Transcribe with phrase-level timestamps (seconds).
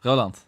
[0.00, 0.46] Roland.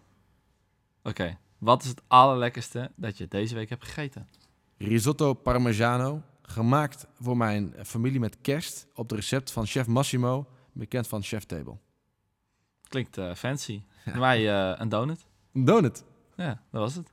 [1.02, 4.28] Oké, wat is het allerlekkerste dat je deze week hebt gegeten?
[4.76, 11.08] Risotto Parmigiano, gemaakt voor mijn familie met kerst op het recept van chef Massimo, bekend
[11.08, 11.76] van Chef Table.
[12.88, 13.82] Klinkt eh, fancy.
[14.04, 15.26] Bij mij eh, een donut.
[15.52, 16.04] Een donut.
[16.36, 17.12] Ja, dat was het.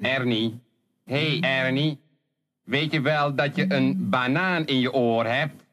[0.00, 0.60] Ernie.
[1.04, 2.00] Hey Ernie.
[2.62, 5.64] Weet je wel dat je een banaan in je oor hebt?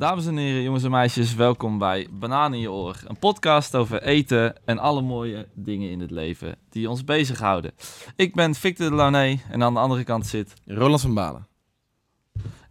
[0.00, 2.96] Dames en heren, jongens en meisjes, welkom bij Banaan in je oor.
[3.06, 7.72] Een podcast over eten en alle mooie dingen in het leven die ons bezighouden.
[8.16, 10.54] Ik ben Victor de Launay en aan de andere kant zit...
[10.66, 11.46] Roland van Balen.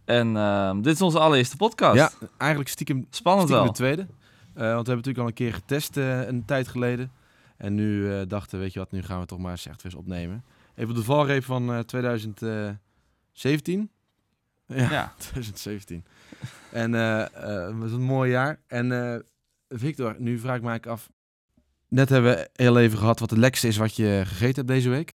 [0.04, 1.96] En ehm, dit is onze allereerste podcast.
[1.96, 3.72] Ja, eigenlijk stiekem, Spannend stiekem wel.
[3.74, 4.02] de tweede.
[4.02, 4.08] Eh,
[4.54, 7.12] want we hebben natuurlijk al een keer getest eh, een tijd geleden.
[7.56, 9.82] En nu eh, dachten we, weet je wat, nu gaan we toch maar eens echt
[9.82, 10.44] weer eens opnemen.
[10.74, 13.90] Even op de valreep van eh 2017.
[14.66, 15.12] Ja, Ja.
[15.18, 16.04] 2017.
[16.70, 18.60] En eh, eh, het was een mooi jaar.
[18.66, 19.20] En eh,
[19.68, 21.10] Victor, nu vraag ik eigenlijk af.
[21.88, 24.88] Net hebben we heel even gehad wat het lekkerste is wat je gegeten hebt deze
[24.88, 25.14] week.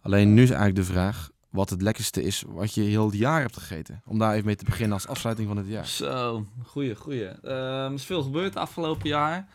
[0.00, 3.40] Alleen nu is eigenlijk de vraag wat het lekkerste is wat je heel het jaar
[3.40, 4.02] hebt gegeten.
[4.04, 5.86] Om daar even mee te beginnen als afsluiting van het jaar.
[5.86, 7.26] Zo, goeie, goeie.
[7.26, 9.48] Ehm, er is veel gebeurd afgelopen jaar.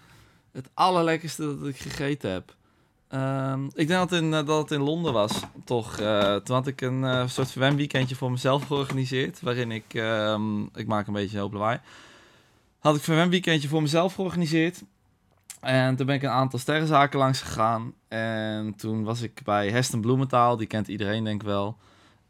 [0.51, 2.55] Het allerlekkerste dat ik gegeten heb.
[3.13, 5.97] Ehm, ik denk dat het, in, eh, dat in Londen was, toch.
[5.99, 9.41] eh, toen had ik een eh, soort verwenweekendje voor mezelf georganiseerd.
[9.41, 11.79] Waarin ik, ehm, ik maak een beetje hoop lawaai.
[12.79, 14.83] Had ik een verwenweekendje voor mezelf georganiseerd.
[15.59, 17.93] En toen ben ik een aantal sterrenzaken langs gegaan.
[18.07, 21.77] En toen was ik bij Heston Bloementaal, die kent iedereen denk ik wel.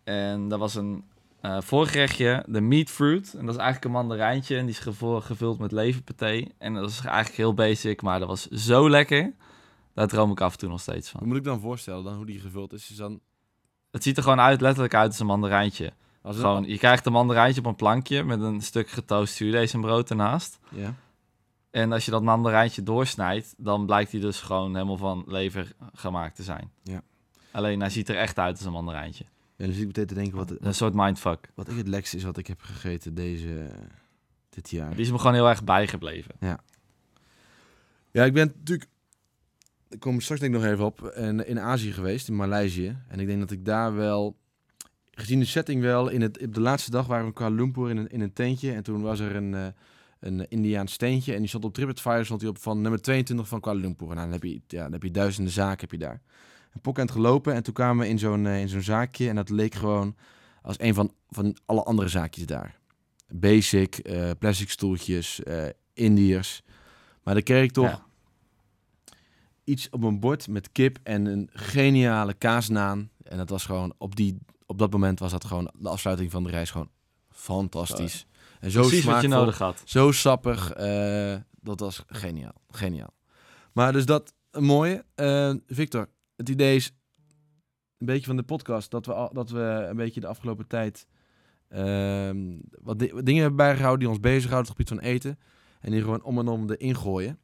[0.04, 1.04] En dat was een
[1.60, 3.34] voorgerechtje, de meat fruit.
[3.34, 4.94] En dat is eigenlijk een mandarijntje en die is
[5.26, 6.46] gevuld met leverpaté.
[6.58, 9.34] En dat is eigenlijk heel basic, maar dat was zo lekker.
[9.94, 11.28] Daar droom ik af en toe nog steeds Hoe van.
[11.30, 12.90] moet ik dan voorstellen dan hoe die gevuld is?
[12.90, 13.20] is dan,
[13.92, 15.94] Het ziet er gewoon uit, letterlijk uit als een mandarijntje.
[16.22, 19.82] als Gewoon, je krijgt een mandarijntje op een plankje met een stuk getoast zuurdees en
[19.82, 20.60] brood ernaast.
[20.70, 20.94] Ja.
[21.72, 26.36] En als je dat mandarijntje doorsnijdt, dan blijkt hij dus gewoon helemaal van lever gemaakt
[26.36, 26.72] te zijn.
[26.84, 27.02] Ja.
[27.52, 29.26] Alleen hij ziet er echt uit als een mandarijntje.
[29.56, 31.50] En zit ik meteen te denken wat, Een soort mindfuck.
[31.56, 33.70] wat ik het lekkerste is wat ik heb gegeten deze,
[34.50, 34.90] dit jaar.
[34.92, 36.36] Die is me gewoon heel erg bijgebleven.
[36.40, 38.90] Ja, ik ben natuurlijk,
[39.94, 42.98] ik kom straks denk ik nog even op, en in Azië geweest, in Maleisië.
[43.08, 44.38] En ik denk dat ik daar wel,
[45.12, 47.90] gezien de setting wel, in het, op de laatste dag waren we in Kuala Lumpur
[47.90, 48.72] in een, in een tentje.
[48.72, 49.66] En toen was er een, eh,
[50.20, 53.60] een Indiaans steentje en die stond op TripAdvisor stond die op van nummer 22 van
[53.60, 54.10] Kuala Lumpur.
[54.10, 56.22] En dan heb je, ja, dan heb je duizenden zaken heb je daar.
[56.82, 59.50] Een het gelopen en toen kwamen we in zo'n eh, in zo'n zaakje en dat
[59.50, 60.16] leek gewoon
[60.62, 62.80] als een van, van alle andere zaakjes daar.
[63.28, 65.42] Basic, eh, plastic stoeltjes,
[65.94, 66.64] Indiërs.
[67.24, 68.06] Maar kreeg ik toch Ja.
[69.64, 73.10] Iets op een bord met kip en een geniale kaasnaan.
[73.24, 76.44] En dat was gewoon, op, die, op dat moment was dat gewoon de afsluiting van
[76.44, 76.90] de reis gewoon
[77.30, 78.26] fantastisch.
[78.60, 79.82] En zo Precies wat je smaakvol, nodig had.
[79.86, 80.72] zo sappig.
[80.72, 83.14] eh, dat was geniaal, geniaal.
[83.74, 85.06] Maar dus dat, een mooie.
[85.16, 86.92] Eh, Victor, het idee is
[87.98, 89.60] een beetje van de podcast dat we, al, dat we
[89.90, 91.08] een beetje de afgelopen tijd
[91.70, 95.40] ehm, wat, di- wat dingen hebben bijgehouden die ons bezighouden op het gebied van eten.
[95.80, 97.40] En die gewoon om en om erin gooien.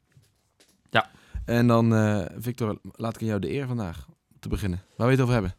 [0.90, 1.10] Ja.
[1.50, 4.06] En dan, eh, Victor, laat ik aan jou de eer vandaag
[4.40, 4.82] te beginnen.
[4.96, 5.54] Waar je het over hebben?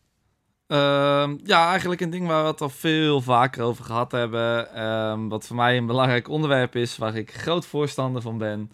[0.68, 4.74] Ehm, ja, eigenlijk een ding waar we het al veel vaker over gehad hebben.
[4.74, 8.72] ehm, wat voor mij een belangrijk onderwerp is, waar ik groot voorstander van ben.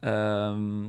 [0.00, 0.84] Ehm,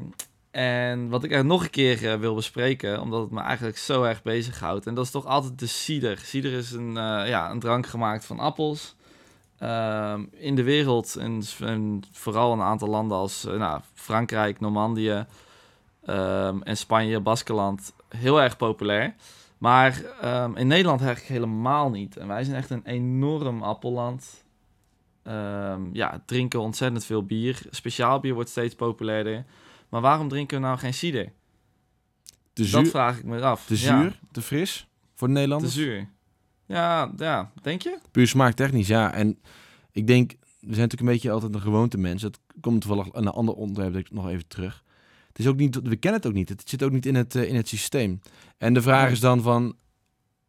[0.51, 4.03] en wat ik er nog een keer eh, wil bespreken, omdat het me eigenlijk zo
[4.03, 4.87] erg bezighoudt.
[4.87, 6.17] En dat is toch altijd de cider.
[6.17, 8.95] Cider is een, eh, ja, een drank gemaakt van appels.
[9.61, 15.25] Ehm, in de wereld, en, en vooral een aantal landen als eh, nou, Frankrijk, Normandië
[16.05, 19.15] ehm, en Spanje, Baskeland, heel erg populair.
[19.57, 22.17] Maar ehm, in Nederland eigenlijk helemaal niet.
[22.17, 24.43] En wij zijn echt een enorm appelland.
[25.93, 27.61] Ja, drinken ontzettend veel bier.
[27.69, 29.45] Speciaal bier wordt steeds populairder.
[29.89, 31.31] Maar waarom drinken we nou geen cider?
[32.53, 33.65] Te Dat vraag ik me af.
[33.65, 36.07] te, Ja, zuur te fris voor de te zuur.
[36.71, 37.97] Ja, ja, denk je?
[38.11, 39.13] Puur smaaktechnisch, ja.
[39.13, 39.39] En
[39.91, 42.31] ik denk, we zijn natuurlijk een beetje altijd een gewoonte mensen.
[42.31, 44.83] Dat komt toevallig aan een ander onderwerp dat ik nog even terug.
[45.27, 46.49] Het is ook niet, we kennen het ook niet.
[46.49, 48.19] Het zit ook niet in het, eh, in het systeem.
[48.57, 49.75] En de vraag is dan van,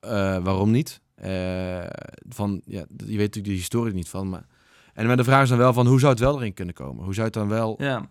[0.00, 0.10] eh,
[0.44, 1.00] waarom niet?
[1.14, 1.84] Eh,
[2.28, 4.28] van, ja, je weet natuurlijk de historie niet van.
[4.28, 4.46] Maar,
[4.94, 7.04] en maar de vraag is dan wel van, hoe zou het wel erin kunnen komen?
[7.04, 7.74] Hoe zou het dan wel...
[7.78, 8.08] Ja.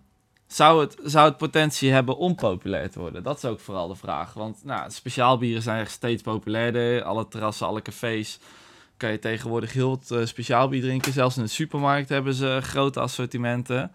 [0.52, 3.24] Zou het, zou het potentie hebben om populair te worden?
[3.24, 4.34] Dat is ook vooral de vraag.
[4.34, 7.04] Want nou, speciaalbieren zijn steeds populairder.
[7.04, 8.40] Alle terrassen, alle cafés
[8.98, 11.14] kan je tegenwoordig heel wat eh, speciaalbier drinken.
[11.14, 13.92] Zelfs in de supermarkt hebben ze grote assortimenten.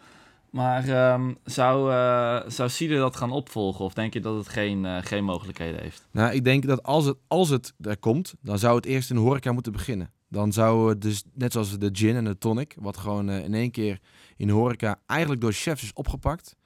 [0.51, 3.85] Maar ehm, zou, eh zou cider dat gaan opvolgen?
[3.85, 6.09] Of denk je dat het geen, eh, geen mogelijkheden heeft?
[6.11, 9.17] Nou, ik denk dat als het, als het er komt, dan zou het eerst in
[9.17, 10.11] de horeca moeten beginnen.
[10.29, 13.71] dan zou het dus, net zoals de gin en de tonic, wat gewoon in één
[13.71, 14.01] keer
[14.37, 16.57] in de horeca eigenlijk door chefs is opgepakt.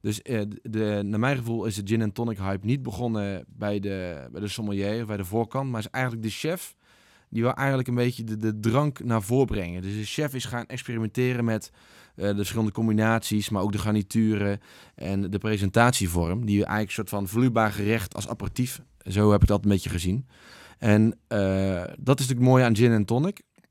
[0.00, 3.80] Dus eh, de, naar mijn gevoel is de gin en tonic hype niet begonnen bij
[3.80, 6.74] de, bij de sommelier of bij de voorkant, maar is eigenlijk de chef
[7.30, 9.82] die wil eigenlijk een beetje de, de drank naar voren brengen.
[9.82, 11.70] Dus de chef is gaan experimenteren met
[12.14, 14.60] eh, de verschillende combinaties, maar ook de garnituren
[14.94, 16.46] en de presentatievorm.
[16.46, 18.80] Die eigenlijk een soort van vloeibaar gerecht als aperitief.
[19.06, 20.26] Zo heb ik dat een beetje gezien.
[20.78, 23.42] En eh, dat is natuurlijk mooi aan gin en tonic.
[23.56, 23.64] Aan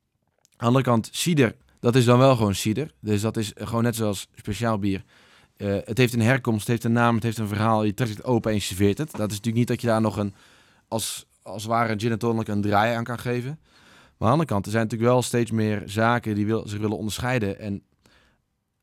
[0.58, 2.92] de andere kant, cider, dat is dan wel gewoon cider.
[3.00, 5.04] Dus dat is gewoon net zoals speciaal bier.
[5.58, 7.84] Eh, het heeft een herkomst, het heeft een naam, het heeft een verhaal.
[7.84, 9.12] Je trekt het open en je serveert het.
[9.12, 10.34] Dat is natuurlijk niet dat je daar nog een,
[10.88, 13.60] als, als ware, gin en tonic een draai aan kan geven.
[14.18, 16.80] Maar aan de andere kant, er zijn natuurlijk wel steeds meer zaken die wil, zich
[16.80, 17.60] willen onderscheiden.
[17.60, 17.84] En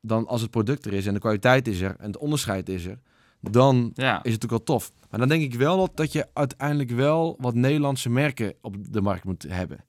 [0.00, 2.84] dan als het product er is en de kwaliteit is er en het onderscheid is
[2.84, 2.98] er,
[3.40, 4.10] dan Ja.
[4.10, 4.93] is het natuurlijk wel tof.
[5.10, 9.00] Maar dan denk ik wel dat, dat je uiteindelijk wel wat Nederlandse merken op de
[9.00, 9.84] markt moet hebben.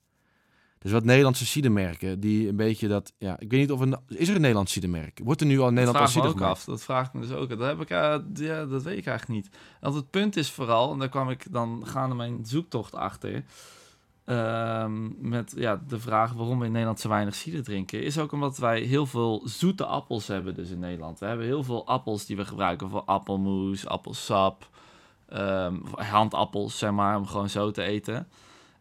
[0.79, 3.13] Dus wat Nederlandse cidermerken, die een beetje dat...
[3.17, 3.99] Ja, ik weet niet of er...
[4.07, 5.19] Is er een Nederlands cidermerk?
[5.23, 6.59] Wordt er nu al Dat Nederland vraag al ik me cider ook gemaakt?
[6.59, 6.65] af.
[6.65, 7.49] Dat vraag ik me dus ook.
[7.49, 9.49] Dat, heb ik, eh, ja, dat weet ik eigenlijk niet.
[9.81, 13.43] Want het punt is vooral, en daar kwam ik dan gaande mijn zoektocht achter...
[14.25, 18.03] ehm, met ja, de vraag waarom we in Nederland zo weinig cider drinken...
[18.03, 21.19] is ook omdat wij heel veel zoete appels hebben dus in Nederland.
[21.19, 24.69] We hebben heel veel appels die we gebruiken voor appelmoes, appelsap...
[25.29, 28.27] ehm, handappels, zeg maar, om gewoon zo te eten...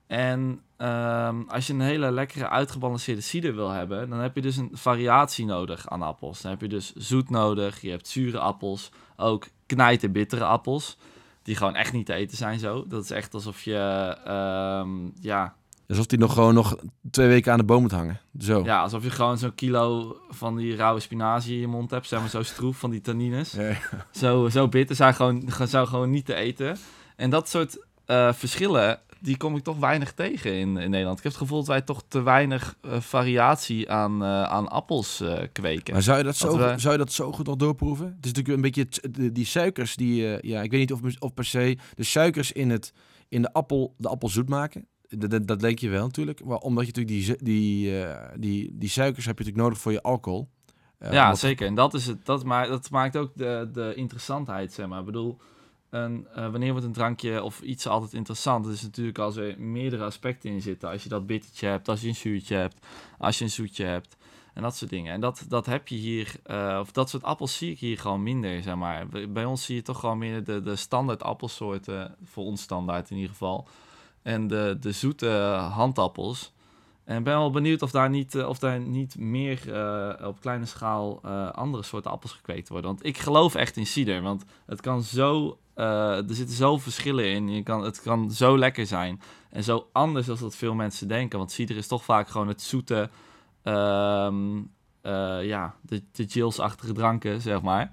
[0.06, 4.56] En ehm, als je een hele lekkere uitgebalanceerde cider wil hebben, dan heb je dus
[4.56, 6.40] een variatie nodig aan appels.
[6.40, 10.98] Dan heb je dus zoet nodig, je hebt zure appels, ook knijten bittere appels,
[11.42, 12.84] die gewoon echt niet te eten zijn zo.
[12.88, 15.54] Dat is echt alsof je, ehm, ja,
[15.88, 16.76] Alsof die nog gewoon nog
[17.10, 18.20] twee weken aan de boom moet hangen.
[18.40, 18.64] Zo.
[18.64, 22.20] ja, alsof je gewoon zo'n kilo van die rauwe spinazie in je mond hebt, zeg
[22.20, 23.52] maar zo stroef van die tannines.
[23.52, 23.78] Ja, ja.
[24.10, 26.76] Zo, zo bitter zijn gewoon, zijn gewoon niet te eten.
[27.16, 31.18] En dat soort eh, verschillen, die kom ik toch weinig tegen in, in Nederland.
[31.18, 35.20] Ik heb het gevoel dat wij toch te weinig eh, variatie aan, eh, aan appels
[35.20, 35.92] eh, kweken.
[35.92, 38.06] Maar zou je, dat Dat zo, we- zou je dat zo goed nog doorproeven?
[38.06, 40.46] Het is natuurlijk een beetje die suikers die...
[40.46, 42.92] ja, ik weet niet of, of per se de suikers in, het,
[43.28, 44.86] in de appel de appel zoet maken.
[45.08, 46.44] Dat, dat, dat denk je wel natuurlijk.
[46.44, 48.04] Maar omdat je natuurlijk die, die,
[48.38, 50.48] die, die suikers heb je natuurlijk nodig voor je alcohol.
[51.00, 51.66] Ja, omdat- zeker.
[51.66, 54.98] En dat, is het, dat, maakt, dat maakt ook de, de interessantheid, zeg maar.
[55.00, 55.38] Ik bedoel,
[55.90, 58.64] een, eh, wanneer wordt een drankje of iets altijd interessant?
[58.64, 60.90] Dat is natuurlijk als er meerdere aspecten in zitten.
[60.90, 62.86] Als je dat bittertje hebt, als je een zuurtje hebt,
[63.18, 64.16] als je een zoetje hebt.
[64.54, 65.12] En dat soort dingen.
[65.12, 68.22] En dat, dat heb je hier, eh, of dat soort appels zie ik hier gewoon
[68.22, 69.06] minder, zeg maar.
[69.28, 73.16] Bij- ons zie je toch gewoon meer de, de standaard appelsoorten, voor ons standaard in
[73.16, 73.68] ieder geval.
[74.22, 75.28] En de, de zoete
[75.72, 76.52] handappels.
[77.04, 79.60] En ben wel benieuwd of daar niet, eh, of daar niet meer
[80.24, 81.20] op kleine schaal
[81.52, 82.90] andere soorten appels gekweekt worden.
[82.90, 84.22] Want ik geloof echt in cider.
[84.22, 85.58] Want het kan zo.
[85.76, 87.48] Eh, er zitten zo verschillen in.
[87.48, 89.20] Je kan, het kan zo lekker zijn.
[89.50, 91.38] En zo anders dan dat veel mensen denken.
[91.38, 93.10] Want cider is toch vaak gewoon het zoete.
[93.62, 94.56] ehm,
[95.02, 97.90] eh, ja, de, de Jills-achtige dranken, zeg maar.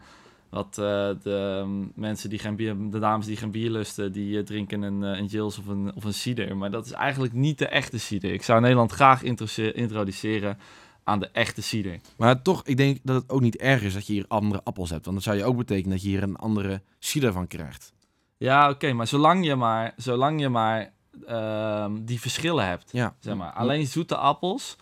[0.50, 1.66] Wat eh, de
[1.96, 5.58] mensen die geen bier, de dames die geen bier lusten, die drinken een, een Jills
[5.58, 6.58] of een, of een cider.
[6.58, 8.34] Maar dat is eigenlijk niet de echte cider.
[8.34, 10.58] Ik zou Nederland graag introduce- introduceren
[11.04, 12.00] aan de echte cider.
[12.18, 14.90] Maar toch, ik denk dat het ook niet erg is dat je hier andere appels
[14.90, 15.04] hebt.
[15.06, 17.94] Want dat zou je ook betekenen dat je hier een andere cider van krijgt.
[18.38, 20.94] Ja, oké, maar zolang je maar, zolang je maar
[21.28, 23.52] ehm, die verschillen hebt, Ja, zeg maar.
[23.54, 24.76] Alleen zoete appels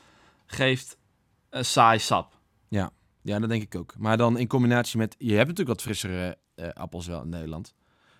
[0.46, 0.98] geeft
[1.50, 2.40] een saai sap.
[3.24, 3.94] Ja, dat denk ik ook.
[3.98, 5.16] Maar dan in combinatie met...
[5.18, 7.74] Je hebt natuurlijk wat frissere eh, appels wel in Nederland.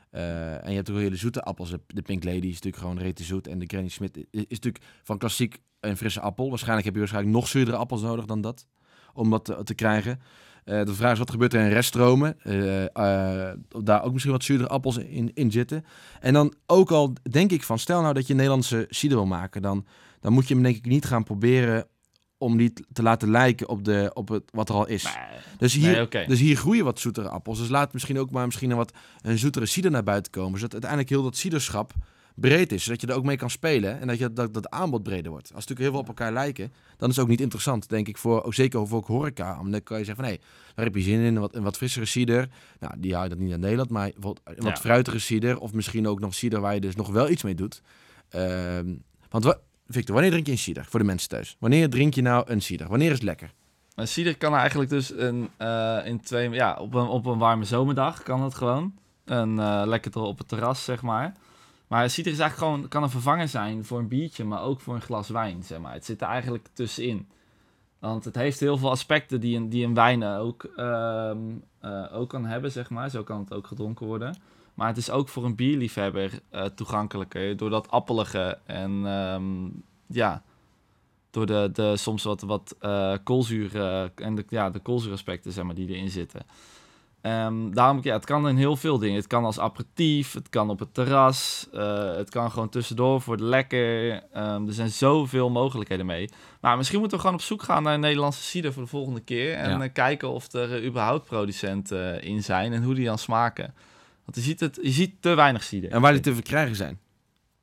[0.10, 1.70] Eh, en je hebt ook hele zoete appels.
[1.70, 3.48] De- De Pink Lady is natuurlijk gewoon rete zoet.
[3.48, 6.50] En de Granny Smith is, is natuurlijk van klassiek een frisse appel.
[6.50, 8.66] Waarschijnlijk heb je waarschijnlijk nog zuurdere appels nodig dan dat.
[9.14, 10.22] Om dat te, te krijgen.
[10.64, 12.38] Eh, de vraag is, wat gebeurt er in reststromen?
[13.72, 15.86] Of daar ook misschien wat zuurdere appels in, in zitten.
[16.20, 17.80] En dan ook al denk ik van...
[17.80, 19.62] Stel nou dat je een Nederlandse cider wil maken.
[19.62, 19.86] Dan,
[20.20, 21.88] dan moet je hem denk ik niet gaan proberen...
[22.38, 25.18] om die te laten lijken op, de, op het, wat er al is.
[25.58, 27.60] Dus hier, Nee, dus hier groeien wat zoetere appels.
[27.60, 30.60] Dus laat misschien ook maar misschien een wat een zoetere cider naar buiten komen.
[30.60, 31.94] Zodat uiteindelijk heel dat ciderschap
[32.36, 32.84] breed is.
[32.84, 34.00] Zodat je er ook mee kan spelen.
[34.00, 35.54] En dat, je, dat, dat aanbod breder wordt.
[35.54, 36.74] Als het natuurlijk heel veel op elkaar lijken.
[36.98, 38.18] Dan is het ook niet interessant, denk ik.
[38.18, 39.52] Voor, ook zeker voor ook horeca.
[39.58, 40.34] Omdat dan kan je zeggen van...
[40.34, 40.40] Hé,
[40.76, 41.36] daar heb je zin in.
[41.36, 42.50] Een wat, een wat frissere cider.
[42.80, 43.90] Nou, die hou je dat niet in Nederland.
[43.90, 44.76] Maar een wat Ja.
[44.76, 45.60] fruitige cider.
[45.60, 47.82] Of misschien ook nog cider waar je dus nog wel iets mee doet.
[48.30, 48.94] Ehm,
[49.30, 50.86] want wa- Victor, wanneer drink je een cider?
[50.90, 51.56] Voor de mensen thuis.
[51.60, 52.88] Wanneer drink je nou een cider?
[52.88, 53.54] Wanneer is het lekker?
[53.96, 57.64] Een cider kan eigenlijk dus een, eh, in twee, ja, op een, op een warme
[57.64, 58.94] zomerdag kan het gewoon.
[59.26, 61.34] Een, eh, lekker op het terras, zeg maar.
[61.92, 64.96] Maar cider is eigenlijk gewoon, kan een vervanger zijn voor een biertje, maar ook voor
[64.96, 65.94] een glas wijn, zeg maar.
[65.94, 67.28] Het zit er eigenlijk tussenin.
[68.00, 71.38] Want het heeft heel veel aspecten die een, die een wijn ook, ehm,
[71.80, 73.10] eh, ook kan hebben, zeg maar.
[73.10, 74.36] Zo kan het ook gedronken worden.
[74.74, 79.70] Maar het is ook voor een bierliefhebber eh, toegankelijker door dat appelige en ehm,
[80.08, 80.44] ja,
[81.30, 83.76] door de, de soms wat, wat eh, koolzuur
[84.16, 86.42] en de, ja, de koolzuuraspecten zeg maar, die erin zitten.
[87.22, 89.16] Ehm, daarom, ja, het kan in heel veel dingen.
[89.16, 93.38] Het kan als aperitief, het kan op het terras, eh, het kan gewoon tussendoor voor
[93.38, 94.14] de lekker.
[94.34, 96.30] Ehm, er zijn zoveel mogelijkheden mee.
[96.62, 99.20] Maar misschien moeten we gewoon op zoek gaan naar een Nederlandse cider voor de volgende
[99.22, 99.54] keer.
[99.54, 99.82] En Ja.
[99.82, 103.74] eh, kijken of er eh, überhaupt producenten in zijn en hoe die dan smaken.
[104.26, 105.92] Want je ziet, het, je ziet te weinig cider.
[105.92, 107.00] En waar die te verkrijgen zijn.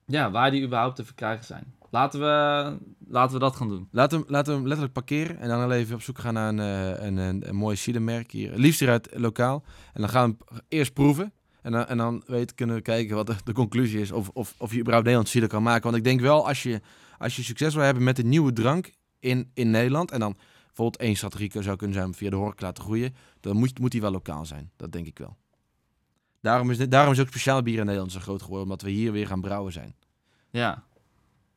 [0.06, 1.74] Ja, waar die überhaupt te verkrijgen zijn.
[1.90, 2.76] Laten we,
[3.08, 3.88] laten we dat gaan doen.
[3.90, 6.48] Laten we, hem- laten we hem letterlijk parkeren en dan even op zoek gaan naar
[6.48, 8.52] een, eh, een, een, een mooi cidermerk hier.
[8.54, 9.64] Liefst hier uit lokaal.
[9.92, 11.32] En dan gaan we hem eerst proeven.
[11.62, 14.12] En dan, en dan weet, kunnen we kijken wat de, de conclusie is.
[14.12, 15.82] Of, of, of je überhaupt Nederlands cider kan maken.
[15.82, 16.80] Want ik denk wel, als je,
[17.18, 20.10] als je succes wil hebben met een nieuwe drank in, in Nederland.
[20.10, 23.14] En dan bijvoorbeeld één strategie zou kunnen zijn om via de horeca laten groeien.
[23.40, 24.70] Dan moet, moet die wel lokaal zijn.
[24.76, 25.36] Dat denk ik wel.
[26.40, 28.64] Daarom is, daarom is ook speciaal bier in Nederland zo groot geworden.
[28.64, 29.94] Omdat we hier weer gaan brouwen zijn.
[30.50, 30.84] Ja.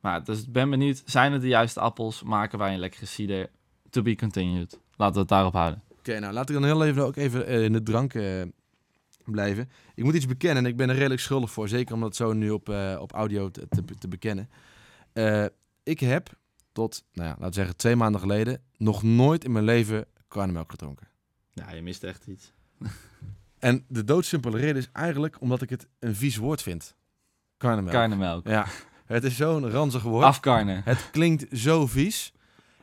[0.02, 2.24] Maar dus ik ben benieuwd, zijn het de juiste appels?
[2.24, 3.50] Maken wij een lekkere cider?
[3.90, 4.80] To be continued.
[4.96, 5.82] Laten we het daarop houden.
[5.88, 8.42] Oké, nou laat ik dan heel even ook even eh, in de drank eh,
[9.26, 9.70] blijven.
[9.96, 11.68] Ik moet iets bekennen en ik ben er redelijk schuldig voor.
[11.68, 14.50] Zeker om dat zo nu op, eh, op audio te, te, te bekennen.
[15.84, 16.30] Ik heb
[16.72, 18.62] tot, nou ja, laten we zeggen twee maanden geleden...
[18.78, 21.08] nog nooit in mijn leven karnemelk gedronken.
[21.52, 22.52] Ja, je mist echt iets.
[23.60, 26.96] En de doodsimpele reden is eigenlijk omdat ik het een vies woord vind.
[27.58, 27.94] Karnemelk.
[27.94, 28.48] Karnemelk.
[28.48, 28.68] Ja,
[29.14, 30.26] het is zo'n ranzig woord.
[30.26, 30.82] Afkarnen.
[30.86, 32.34] Het klinkt zo vies.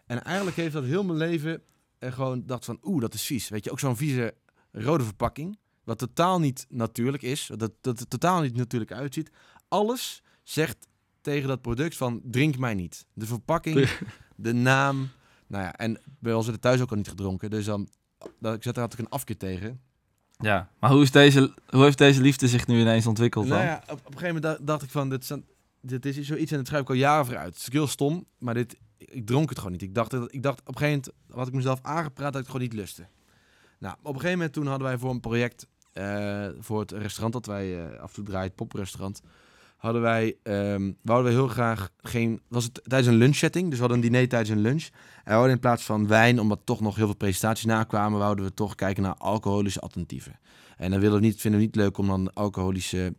[0.06, 1.62] En eigenlijk heeft dat heel mijn leven
[1.98, 3.48] er gewoon dacht van, oeh, dat is vies.
[3.48, 4.34] Weet je, ook zo'n vieze
[4.72, 9.30] rode verpakking, wat totaal niet natuurlijk is, dat, dat het totaal niet natuurlijk uitziet.
[9.68, 10.86] Alles zegt
[11.20, 13.06] tegen dat product van, drink mij niet.
[13.12, 13.88] De verpakking,
[14.36, 15.08] de naam,
[15.46, 17.88] nou ja, en bij ons werd het thuis ook al niet gedronken, dus dan,
[18.40, 19.80] dat, ik zat daar had ik een afkeer tegen.
[20.38, 23.56] Ja, maar hoe, is deze, hoe heeft deze liefde zich nu ineens ontwikkeld dan?
[23.56, 25.44] Nou ja, op, op een gegeven moment dacht, ik van, dit, staan-
[25.80, 27.54] dit is zoiets en dat schrijf ik al jaren vooruit.
[27.54, 29.82] Het is heel stom, maar dit, ik dronk het gewoon niet.
[29.82, 32.56] Ik dacht, ik dacht op een gegeven moment had ik mezelf aangepraat dat ik het
[32.56, 33.06] gewoon niet lustte.
[33.78, 37.32] Nou, op een gegeven moment toen hadden wij voor een project, eh, voor het restaurant
[37.32, 39.22] dat wij eh, af en toe draaien, poprestaurant,
[39.76, 43.84] hadden wij, ehm wouden we heel graag geen, was het tijdens een lunchsetting, dus we
[43.84, 44.88] hadden een diner tijdens een lunch.
[45.24, 48.54] En we in plaats van wijn, omdat toch nog heel veel presentaties nakwamen, wouden we
[48.54, 50.38] toch kijken naar alcoholische alternatieven.
[50.76, 53.14] En dan willen we niet, vinden we niet leuk om dan alcoholische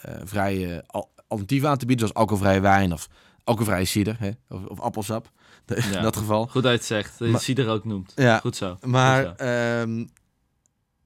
[0.00, 3.08] eh, vrije al- alternatieven aan te bieden, zoals alcoholvrije wijn of
[3.44, 4.30] alcoholvrije cider, hè?
[4.48, 5.30] Of, of appelsap.
[5.66, 6.00] In Ja.
[6.00, 6.46] dat geval.
[6.46, 7.18] Goed dat je het zegt.
[7.18, 8.12] Dat je cider ook noemt.
[8.16, 8.76] Ja, Goed zo.
[8.82, 9.44] maar Goed zo.
[9.44, 10.04] ehm,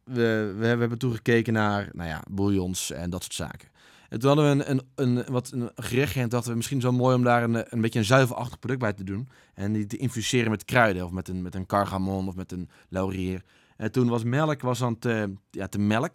[0.04, 3.68] we, we, we hebben toen gekeken naar nou ja, bouillons en dat soort zaken.
[4.08, 6.92] En toen hadden we een, een, een, wat een gerechtje en dachten we misschien zo
[6.92, 9.28] mooi om daar een, een beetje een zuivelachtig product bij te doen.
[9.54, 12.68] En die te infuseren met kruiden of met een, met een cargamon of met een
[12.88, 13.42] laurier.
[13.76, 16.14] En toen was melk was dan te, ja, te melk.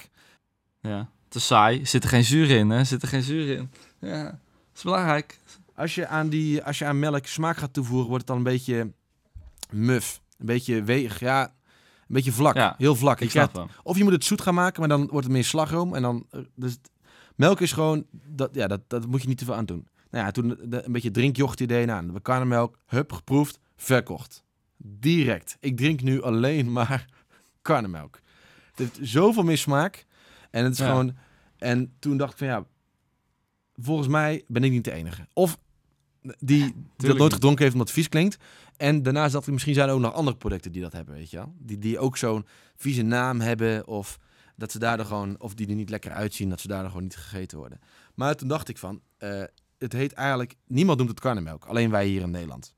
[0.82, 1.10] Ja.
[1.34, 1.86] Te saai.
[1.86, 2.84] Zit er geen zuur in, hè?
[2.84, 3.72] Zit er geen zuur in.
[4.00, 4.24] Ja.
[4.24, 4.36] Dat
[4.76, 5.40] is belangrijk.
[5.76, 8.52] Als je aan, die, als je aan melk smaak gaat toevoegen, wordt het dan een
[8.54, 8.92] beetje
[9.72, 10.22] muf.
[10.38, 11.52] Een beetje weeg, ja, een
[12.08, 12.56] beetje vlak.
[12.56, 13.20] Ja, heel vlak.
[13.22, 15.96] Ik snap of je moet het zoet gaan maken, maar dan wordt het meer slagroom.
[15.96, 16.78] En dan, eh, dus
[17.36, 19.88] melk is gewoon, dat, ja, dat, dat moet je niet te veel aan doen.
[20.12, 22.14] Nou ja, toen de- een beetje drinkjocht idee aan.
[22.14, 24.44] De karnemelk, hup, geproefd, verkocht.
[24.78, 25.58] Direct.
[25.60, 27.06] Ik drink nu alleen maar
[27.62, 28.20] karnemelk.
[28.76, 30.06] Het heeft zoveel meer smaak.
[30.54, 30.88] En het is Ja.
[30.88, 31.16] gewoon...
[31.58, 32.66] En toen dacht ik van ja,
[33.76, 35.28] volgens mij ben ik niet de enige.
[35.34, 35.60] Of
[36.40, 38.38] die dat nooit gedronken heeft omdat het vies klinkt.
[38.78, 41.30] En daarnaast dacht ik, misschien zijn er ook nog andere producten die dat hebben, weet
[41.30, 41.54] je wel.
[41.58, 42.46] Die, die ook zo'n
[42.76, 44.20] vieze naam hebben of
[44.56, 47.16] dat ze daardoor gewoon, of die er niet lekker uitzien, dat ze daardoor gewoon niet
[47.16, 47.80] gegeten worden.
[48.14, 49.44] Maar toen dacht ik van, eh,
[49.78, 52.76] het heet eigenlijk, niemand noemt het karnemelk, alleen wij hier in Nederland.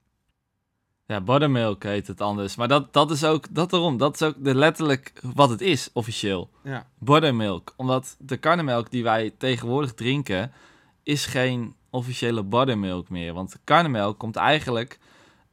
[1.07, 2.55] Ja, buttermilk heet het anders.
[2.55, 5.89] Maar dat, dat is ook, dat erom, dat is ook de letterlijk wat het is,
[5.93, 6.49] officieel.
[6.63, 6.87] Ja.
[6.99, 7.73] Buttermilk.
[7.75, 10.51] Omdat de karnemelk die wij tegenwoordig drinken,
[11.03, 13.33] is geen officiële buttermilk meer.
[13.33, 14.99] Want karnemelk komt eigenlijk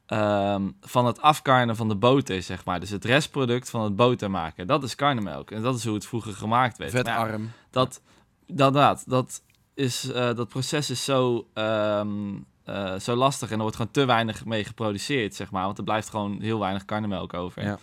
[0.07, 2.81] ehm, van het afkarnen van de boter, zeg maar.
[2.81, 4.67] Dus het restproduct van het boter maken.
[4.67, 5.51] Dat is karnemelk.
[5.51, 6.93] En dat is hoe het vroeger gemaakt werd.
[6.93, 7.51] Ja, Vetarm.
[7.71, 8.03] dat,
[8.47, 9.43] dat, dat,
[9.75, 14.05] is, eh, dat proces is zo, ehm, eh, zo lastig en er wordt gewoon te
[14.05, 15.65] weinig mee geproduceerd, zeg maar.
[15.65, 17.79] Want er blijft gewoon heel weinig karnemelk over Ja.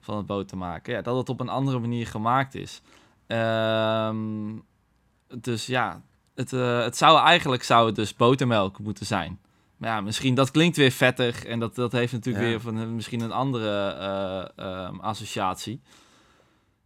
[0.00, 0.92] van het boter maken.
[0.92, 2.82] Ja, dat het op een andere manier gemaakt is.
[3.26, 4.56] Ehm,
[5.40, 6.02] dus ja,
[6.34, 9.40] het, eh, het zou eigenlijk zou het dus botermelk moeten zijn.
[9.76, 12.50] Maar ja, misschien dat klinkt weer vettig en dat, dat heeft natuurlijk Ja.
[12.50, 15.80] weer van, een- misschien een andere eh, ehm, associatie.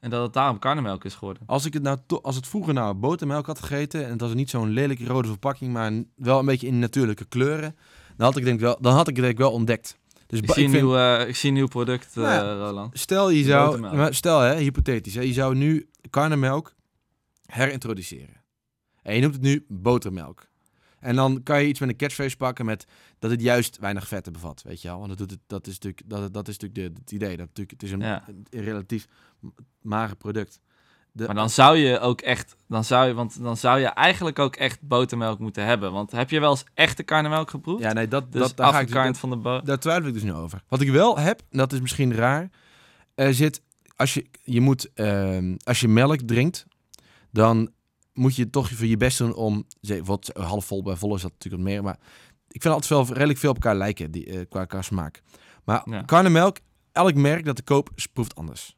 [0.01, 1.43] En dat het daarom karnemelk is geworden.
[1.47, 4.51] Als, ik het nou als het vroeger nou botermelk had gegeten en het was niet
[4.51, 7.77] zo'n lelijke rode verpakking, maar wel een beetje in natuurlijke kleuren,
[8.17, 9.99] dan had ik, denk wel, dan had ik het denk ik wel ontdekt.
[10.27, 12.67] Dus Ik zie, een vind- nieuw, eh, ik zie een nieuw product, eh, Nou ja.
[12.67, 12.99] Roland.
[12.99, 16.75] Stel je zou, maar stel hè, hypothetisch, hè, je zou nu karnemelk
[17.47, 18.43] herintroduceren.
[19.03, 20.47] En je noemt het nu botermelk.
[21.01, 22.87] En dan kan je iets met een catchphrase pakken met
[23.19, 24.97] dat het juist weinig vetten bevat, weet je wel.
[24.97, 27.37] Want dat, doet het, dat is natuurlijk, dat, dat is natuurlijk de, het idee.
[27.37, 28.25] Dat natuurlijk, het is een, Ja.
[28.51, 29.07] een relatief
[29.81, 30.61] mager product.
[31.13, 34.39] De, Maar dan zou je ook echt, dan zou je, want dan zou je eigenlijk
[34.39, 35.93] ook echt botermelk moeten hebben.
[35.93, 37.83] Want heb je wel eens echte karnemelk geproefd?
[37.83, 40.23] ja, nee, dat, dus dat, daar ga ik dus, van de Daar twijfel ik dus
[40.23, 40.63] nu over.
[40.69, 42.51] Wat ik wel heb, en dat is misschien raar,
[43.15, 43.63] er zit,
[43.97, 46.67] als je, je moet, ehm, als je melk drinkt,
[47.31, 47.71] dan
[48.13, 49.67] moet je toch voor je best doen om,
[50.05, 51.99] wat half vol bij vol is dat natuurlijk wat meer, maar
[52.49, 55.23] ik vind altijd wel redelijk veel op elkaar lijken, die, eh, qua, qua smaak.
[55.65, 56.03] Maar Ja.
[56.03, 56.57] karnemelk,
[56.93, 58.77] elk merk dat ik koop, proeft anders.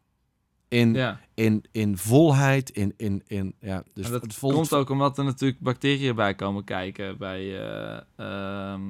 [0.69, 4.91] In, Ja, in, in volheid, in, in, in ja, dus en dat vol- komt ook
[4.91, 8.83] omdat er natuurlijk bacteriën bij komen kijken bij, eh, ehm,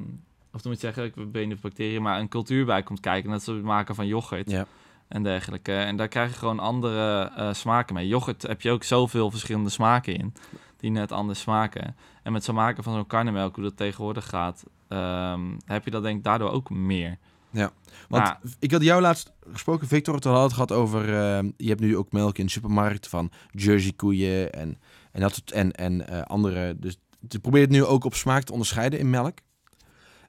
[0.53, 3.31] of dan moet je zeggen, ik ben niet bacteriën, maar een cultuur bij komt kijken.
[3.31, 4.67] Dat is het maken van yoghurt Ja.
[5.09, 5.73] en dergelijke.
[5.75, 8.09] En daar krijg je gewoon andere eh, smaken mee.
[8.09, 10.33] Yoghurt heb je ook zoveel verschillende smaken in,
[10.77, 11.97] die net anders smaken.
[12.23, 16.03] En met zo'n maken van zo'n karnemelk, hoe dat tegenwoordig gaat, ehm, heb je dat
[16.03, 17.19] denk ik daardoor ook meer.
[17.53, 21.01] Want Maar- ik had jou laatst gesproken, Victor, toen had het gehad over...
[21.01, 24.79] eh, je hebt nu ook melk in de supermarkt van Jersey koeien en,
[25.13, 26.77] en, dat soort, en, en eh, andere.
[26.79, 26.97] Dus
[27.29, 29.39] je probeert het nu ook op smaak te onderscheiden in melk.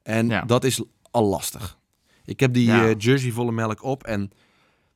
[0.03, 0.41] En Ja.
[0.41, 1.77] dat is al lastig.
[2.25, 2.87] Ik heb die Ja.
[2.89, 4.31] eh, Jersey volle melk op en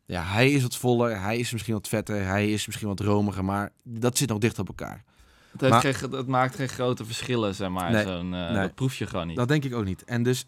[0.06, 3.46] ja, hij is wat voller, hij is misschien wat vetter, hij is misschien wat romiger,
[3.46, 5.04] maar dat zit nog dicht op elkaar.
[5.58, 7.92] Het, Maar- geen, het maakt geen grote verschillen, zeg maar.
[7.92, 8.62] Nee, Zo'n, eh, nee.
[8.62, 9.36] Dat proef je gewoon niet.
[9.36, 10.04] Dat denk ik ook niet.
[10.04, 10.46] En dus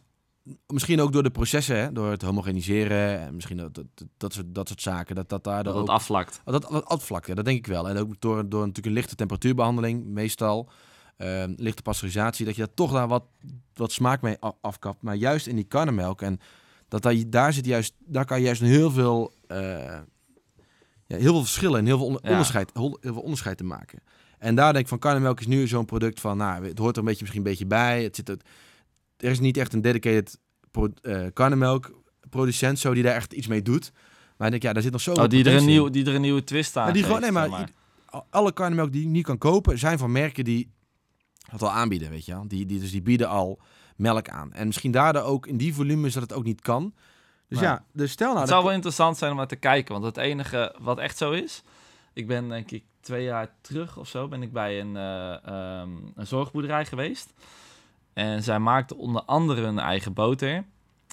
[0.67, 3.85] misschien ook door de processen, hè, door het homogeniseren en misschien dat, dat,
[4.17, 5.81] dat, soort, dat soort zaken, dat dat daar dat ook...
[5.81, 6.41] het afvlakt.
[6.43, 7.89] Dat, dat afvlakt, ja, dat denk ik wel.
[7.89, 10.69] En ook door, door natuurlijk een lichte temperatuurbehandeling, meestal,
[11.17, 13.23] ehm, lichte pasteurisatie, dat je daar toch daar wat,
[13.73, 15.01] wat smaak mee afkapt.
[15.01, 16.39] Maar juist in die karnemelk, en
[16.87, 19.57] dat daar, daar, zit juist, daar kan je juist heel veel, eh,
[21.07, 22.29] ja, heel veel verschillen en heel veel Ja.
[22.29, 23.99] onderscheid, heel veel onderscheid te maken.
[24.37, 26.99] En daar denk ik van, karnemelk is nu zo'n product van, nou, het hoort er
[26.99, 28.03] een beetje, misschien een beetje bij.
[28.03, 28.37] Het zit, er
[29.17, 30.39] er is niet echt een dedicated
[30.71, 33.91] pro, eh, karnemelk-producent zo die daar echt iets mee doet.
[34.37, 36.15] Maar ik denk, ja, daar zit nog zo Oh, die, er een nieuw, die er
[36.15, 37.69] een nieuwe twist aan die geeft, gewoon, nee, maar,
[38.29, 40.73] alle karnemelk die je nu kan kopen, zijn van merken die
[41.51, 42.47] dat al aanbieden, weet je wel.
[42.47, 43.59] Die, die, dus die bieden al
[43.95, 44.53] melk aan.
[44.53, 46.93] En misschien daardoor ook in die volumes dat het ook niet kan.
[47.47, 48.39] Dus ja, dus stel nou...
[48.39, 49.93] Het zou wel interessant zijn om naar te kijken.
[49.93, 51.63] Want het enige wat echt zo is...
[52.13, 54.27] Ik ben denk ik twee jaar terug of zo...
[54.27, 57.33] ben ik bij een, eh, ehm, een zorgboerderij geweest.
[58.15, 60.65] En zij maakte onder andere een eigen boter.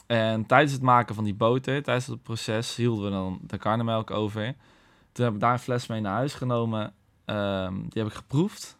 [0.07, 1.83] En tijdens het maken van die boter...
[1.83, 4.55] tijdens het proces hielden we dan de karnemelk over.
[5.13, 6.93] Toen heb ik daar een fles mee naar huis genomen.
[7.25, 8.79] Ehm, die heb ik geproefd.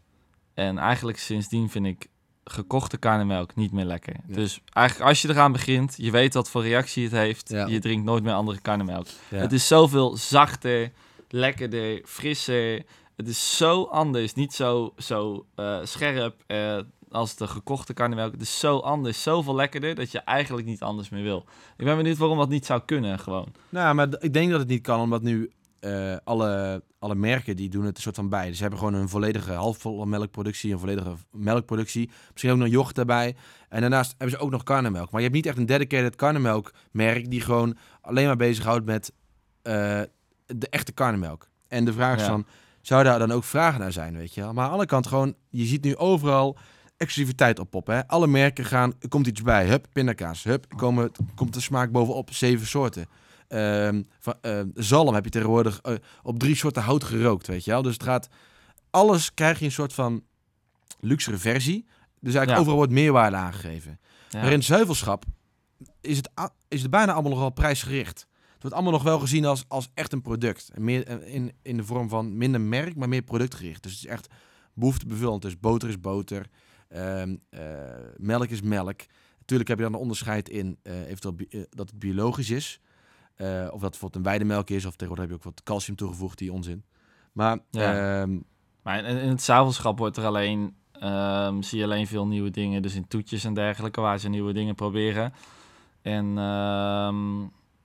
[0.55, 2.09] En eigenlijk sindsdien vind ik
[2.45, 4.15] gekochte karnemelk niet meer lekker.
[4.27, 4.35] Ja.
[4.35, 7.49] Dus eigenlijk als je eraan begint, je weet wat voor reactie het heeft.
[7.49, 7.67] Ja.
[7.67, 9.07] Je drinkt nooit meer andere karnemelk.
[9.29, 9.37] ja.
[9.37, 10.93] Het is zoveel zachter,
[11.29, 12.83] lekkerder, frisser.
[13.17, 16.79] Het is zo anders, niet zo, zo eh, scherp eh,
[17.13, 18.33] als de gekochte karnemelk.
[18.33, 21.45] Het is zo anders, zoveel lekkerder, dat je eigenlijk niet anders meer wil.
[21.77, 23.53] Ik ben benieuwd waarom dat niet zou kunnen, gewoon.
[23.69, 27.69] Nou, maar ik denk dat het niet kan, omdat nu eh, alle, alle merken die
[27.69, 28.47] doen het een soort van bij.
[28.47, 32.11] Dus ze hebben gewoon een volledige halfvolle melkproductie, een volledige melkproductie.
[32.31, 33.37] Misschien ook nog yoghurt erbij.
[33.69, 35.11] En daarnaast hebben ze ook nog karnemelk.
[35.11, 39.13] Maar je hebt niet echt een dedicated karnemelkmerk die gewoon alleen maar bezighoudt met
[39.63, 40.01] eh,
[40.47, 41.49] de echte karnemelk.
[41.69, 42.29] En de vraag is Ja.
[42.29, 42.47] van,
[42.81, 44.53] zou daar dan ook vragen naar zijn, weet je wel?
[44.53, 46.57] Maar aan de andere kant gewoon, je ziet nu overal
[47.03, 47.95] exclusiviteit oppoppen.
[47.95, 48.09] Hè?
[48.09, 49.67] Alle merken gaan, er komt iets bij.
[49.67, 50.43] Hup, pindakaas.
[50.43, 52.33] Hup, komen, komt de smaak bovenop.
[52.33, 53.07] Zeven soorten.
[53.49, 57.71] Ehm, van, ehm, zalm heb je tegenwoordig eh, op drie soorten hout gerookt, weet je
[57.71, 57.83] wel.
[57.83, 58.29] Dus het gaat...
[58.91, 60.23] Alles krijg je een soort van
[61.01, 61.85] luxere versie.
[62.21, 62.59] Dus eigenlijk Ja.
[62.59, 64.01] overal wordt meerwaarde aangegeven.
[64.29, 64.43] Ja.
[64.43, 65.25] Maar in zuivelschap
[66.01, 66.31] is het,
[66.69, 68.27] is het bijna allemaal nog wel prijsgericht.
[68.53, 70.71] Het wordt allemaal nog wel gezien als, als echt een product.
[70.75, 73.83] En meer, eh, in, in de vorm van minder merk, maar meer productgericht.
[73.83, 74.29] Dus het is echt
[74.75, 75.43] behoeftebevullend.
[75.43, 76.47] Dus boter is boter,
[76.93, 77.61] ehm, eh,
[78.17, 79.01] melk is melk.
[79.39, 82.81] Natuurlijk heb je dan een onderscheid in eh, eventueel bi- eh, dat het biologisch is.
[83.35, 84.85] Eh, of dat bijvoorbeeld een weidemelk is.
[84.85, 86.85] Of tegenwoordig heb je ook wat calcium toegevoegd, die onzin.
[87.33, 88.21] Maar Ja.
[88.23, 88.39] ehm,
[88.83, 92.83] Maar in, in het zuivelschap wordt er alleen, ehm, zie je alleen veel nieuwe dingen.
[92.83, 95.33] Dus in toetjes en dergelijke, waar ze nieuwe dingen proberen.
[96.03, 96.35] En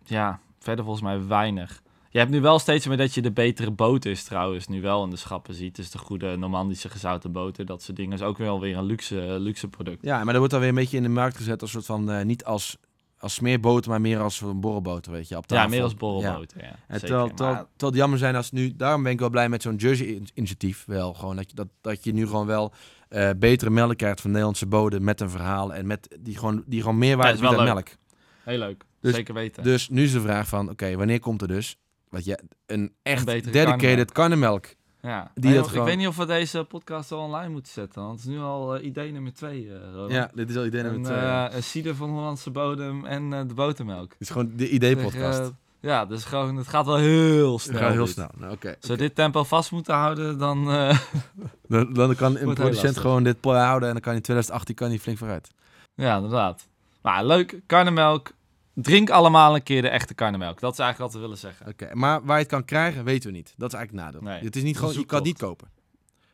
[0.04, 1.82] ja, verder volgens mij weinig.
[2.10, 5.10] Je hebt nu wel steeds meer dat je de betere boters trouwens nu wel in
[5.10, 5.76] de schappen ziet.
[5.76, 8.13] Dus de goede Normandische gezouten boter, dat soort dingen.
[8.13, 9.98] is ook wel weer een luxe, luxe product.
[10.04, 12.12] ja, maar dat wordt dan weer een beetje in de markt gezet als soort van,
[12.12, 12.78] eh, niet als,
[13.20, 16.65] als smeerboter, maar meer als een borrelboter, weet je, op Ja, meer als borrelboter, ja.
[16.70, 17.00] En zeker.
[17.08, 19.62] terwijl, terwijl, Maar- terwijl het jammer zijn als nu, daarom ben ik wel blij met
[19.62, 21.13] zo'n Jersey-initiatief wel.
[21.13, 22.74] Gewoon dat je, dat, dat je nu gewoon wel
[23.10, 26.82] eh, betere melk krijgt van Nederlandse bodem met een verhaal en met die gewoon, die
[26.82, 27.74] gewoon meerwaarde is biedt aan leuk.
[27.74, 27.88] melk.
[28.43, 29.63] Heel leuk, Dus- zeker weten.
[29.63, 31.78] Dus nu is de vraag van, oké, wanneer komt er dus
[32.10, 34.65] wat je, een echt dedicated karnemelk.
[35.02, 35.32] Ja.
[35.36, 38.02] Die of- gewoon- Ik weet niet of we deze podcast al online moeten zetten.
[38.02, 40.12] Want het is nu al eh, idee nummer twee, Roland.
[40.12, 41.17] Ja, dit is al idee nummer twee.
[41.17, 44.10] eh, een cider van Hollandse bodem en de botermelk.
[44.10, 45.52] Dit is gewoon de idee-podcast.
[45.80, 47.80] Ja, dus gewoon, het gaat wel heel snel.
[47.80, 48.13] gaan heel dit.
[48.13, 48.30] snel.
[48.38, 48.76] Nou, oké.
[48.82, 50.65] Als we dit tempo vast moeten houden, dan...
[51.67, 54.88] Dan, dan kan een producent gewoon dit houden en dan kan hij in 2018 kan
[54.89, 55.50] hij flink vooruit.
[55.96, 56.67] ja, inderdaad.
[57.02, 58.32] Maar leuk, karnemelk.
[58.82, 60.60] Drink allemaal een keer de echte karnemelk.
[60.60, 61.68] Dat is eigenlijk wat we willen zeggen.
[61.68, 63.54] Oké, maar waar je het kan krijgen, weten we niet.
[63.58, 64.32] Dat is eigenlijk het nadeel.
[64.32, 65.68] Nee, het is niet gewoon, je kan het niet kopen.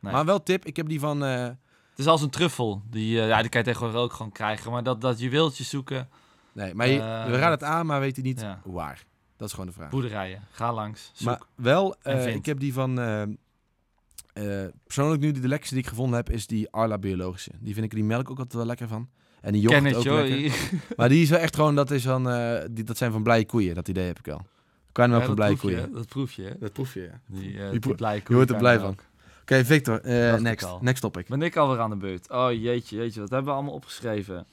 [0.00, 0.12] Nee.
[0.12, 1.24] Maar wel tip, ik heb die van...
[1.24, 2.82] eh, Het is als een truffel.
[2.90, 4.70] Die, eh, ja, die kan je tegenwoordig ook gewoon krijgen.
[4.72, 6.08] Maar dat, dat juweeltje zoeken,
[6.52, 8.60] nee, maar je, Eh, we raden het aan, maar weten niet ja.
[8.64, 9.04] waar.
[9.36, 9.90] Dat is gewoon de vraag.
[9.90, 10.42] boerderijen.
[10.50, 11.26] Ga langs, zoek.
[11.26, 12.94] Maar wel, ik heb die van...
[14.84, 17.50] persoonlijk nu, de lekkerste die ik gevonden heb, is die Arla Biologische.
[17.58, 19.08] Die vind ik die melk ook altijd wel lekker van.
[19.44, 20.26] En die Ken het, ook joh.
[20.26, 20.70] lekker.
[20.96, 23.46] Maar die is wel echt gewoon, dat, is van, eh, die, dat zijn van blije
[23.46, 23.74] koeien.
[23.74, 24.46] Dat idee heb ik al.
[24.92, 25.92] Kan Ja, wel van blije koeien.
[25.92, 26.50] Dat proef je, hè?
[26.58, 27.20] Dat proef je, ja.
[27.26, 29.02] Die, eh Je die je wordt er blij koeienkarnemelk.
[29.40, 30.68] Oké, Victor, eh, ik next.
[30.80, 31.28] Next topic.
[31.28, 32.30] Ben ik alweer aan de beurt?
[32.30, 34.46] Oh jeetje, jeetje, wat hebben we allemaal opgeschreven?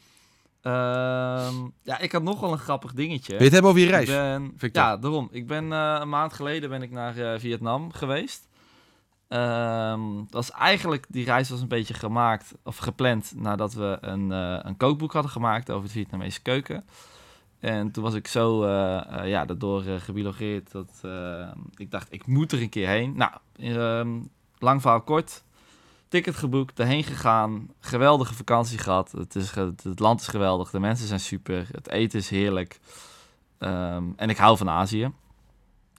[0.61, 3.27] Ehm, ja, ik had nog wel een grappig dingetje.
[3.31, 4.09] Wil je het hebben over je reis?
[4.09, 4.83] Ik ben, Victor?
[4.83, 5.29] ja, daarom.
[5.31, 8.47] Ik ben eh, een maand geleden ben ik naar eh, Vietnam geweest.
[9.31, 14.59] Dat was eigenlijk, die reis was een beetje gemaakt, of gepland, nadat we een, eh,
[14.61, 16.85] een kookboek hadden gemaakt over de Vietnamese keuken.
[17.59, 21.01] En toen was ik zo eh, eh, ja, daardoor gebiologeerd dat
[21.75, 23.17] ik dacht, ik moet er een keer heen.
[23.17, 24.19] Nou, ehm,
[24.57, 25.43] lang verhaal kort.
[26.07, 27.69] Ticket geboekt, erheen gegaan.
[27.79, 29.11] Geweldige vakantie gehad.
[29.11, 29.51] Het, is,
[29.83, 32.79] het land is geweldig, de mensen zijn super, het eten is heerlijk.
[33.57, 35.11] Ehm, en ik hou van Azië.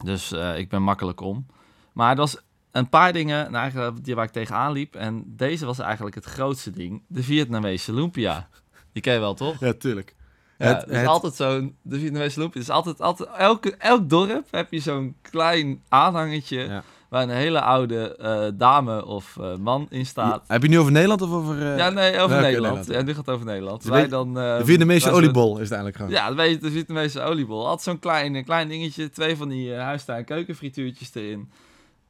[0.05, 1.47] Dus ik ben makkelijk om.
[1.93, 2.43] Maar er was
[2.73, 4.95] een paar dingen nou, eigenlijk, die waar ik tegenaan liep.
[4.95, 7.03] En deze was eigenlijk het grootste ding.
[7.07, 8.49] De Vietnamese lumpia.
[8.93, 9.61] Die ken je wel, toch?
[9.61, 10.15] Ja, tuurlijk.
[10.59, 11.77] Ja, Het- het, is het- altijd zo'n...
[11.83, 12.61] De Vietnamese lumpia.
[12.61, 13.01] Is altijd...
[13.01, 16.59] altijd elke, elk dorp heb je zo'n klein aanhangertje...
[16.59, 16.83] Ja.
[17.09, 20.45] waar een hele oude eh, dame of eh, man in staat.
[20.47, 21.63] Heb je nu over Nederland of over...
[21.73, 22.43] eh, ja, nee, over Nederland.
[22.43, 23.03] Nederland, ja.
[23.03, 23.83] Nu gaat het over Nederland.
[23.83, 24.35] De Wij dan...
[24.35, 26.37] de Vietnamese oliebol is het eigenlijk gewoon.
[26.37, 27.63] ja, je, de Vietnamese oliebol.
[27.67, 31.51] Altijd zo'n klein, klein dingetje, twee van die huistuin keukenfrituurtjes erin.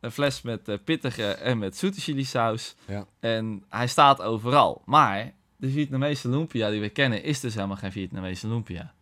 [0.02, 2.74] Een fles met eh, pittige en met zoete chili saus.
[2.86, 3.06] Ja.
[3.20, 4.82] En hij staat overal.
[4.84, 8.92] Maar de Vietnamese lumpia die we kennen is dus helemaal geen Vietnamese lumpia.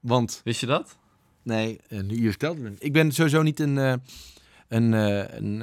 [0.00, 0.96] Want, Wist je dat?
[1.42, 2.74] nee, eh, nu je vertelt het me.
[2.78, 3.78] Ik ben sowieso niet een...
[3.78, 3.94] eh,
[4.68, 5.60] een, een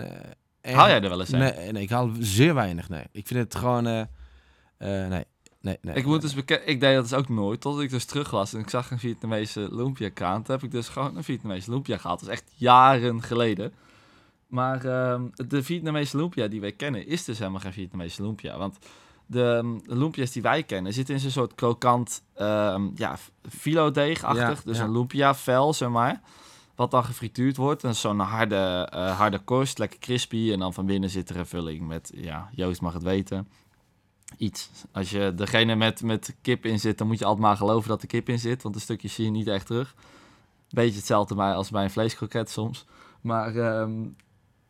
[0.61, 1.39] erg- Haal jij er wel eens een?
[1.39, 3.03] Nee, nee, ik haal zeer weinig, nee.
[3.11, 3.83] Ik vind het gewoon...
[3.83, 4.05] nee,
[4.77, 5.95] nee, nee.
[5.95, 6.47] Ik moet dus ik
[6.79, 9.67] deed dat dus ook nooit, tot ik dus terug was en ik zag een Vietnamese
[9.75, 10.43] lumpia kraan.
[10.43, 12.19] Toen heb ik dus gewoon een Vietnamese lumpia gehad.
[12.19, 13.73] Dat is echt jaren geleden.
[14.49, 18.57] Maar ehm, de Vietnamese lumpia die wij kennen is dus helemaal geen Vietnamese lumpia.
[18.57, 18.77] Want
[19.25, 23.17] de, um, de lumpia's die wij kennen zitten in zo'n soort krokant ehm ja,
[23.49, 24.57] filodeegachtig.
[24.57, 24.83] Ja, dus ja.
[24.83, 26.21] een lumpia vel, zeg maar.
[26.75, 27.83] Wat dan gefrituurd wordt.
[27.83, 30.51] En zo'n harde, eh, harde korst, lekker crispy.
[30.51, 33.47] En dan van binnen zit er een vulling met, ja, Joost mag het weten
[34.37, 34.69] iets.
[34.91, 38.01] Als je degene met, met kip in zit, dan moet je altijd maar geloven dat
[38.01, 39.95] er kip in zit, want een stukje zie je niet echt terug.
[40.69, 42.85] Beetje hetzelfde bij, als bij een vleeskroket soms.
[43.21, 44.07] Maar ehm,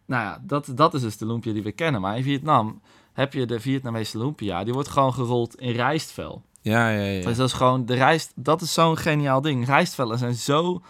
[0.10, 2.02] nou ja, dat, dat is dus de lumpia die we kennen.
[2.02, 2.82] Maar in Vietnam
[3.14, 6.42] heb je de Vietnamese lumpia, die wordt gewoon gerold in rijstvel.
[6.62, 7.26] Ja, ja, ja.
[7.26, 9.66] Dus dat is gewoon de rijst, dat is zo'n geniaal ding.
[9.66, 10.82] Rijstvellen zijn zo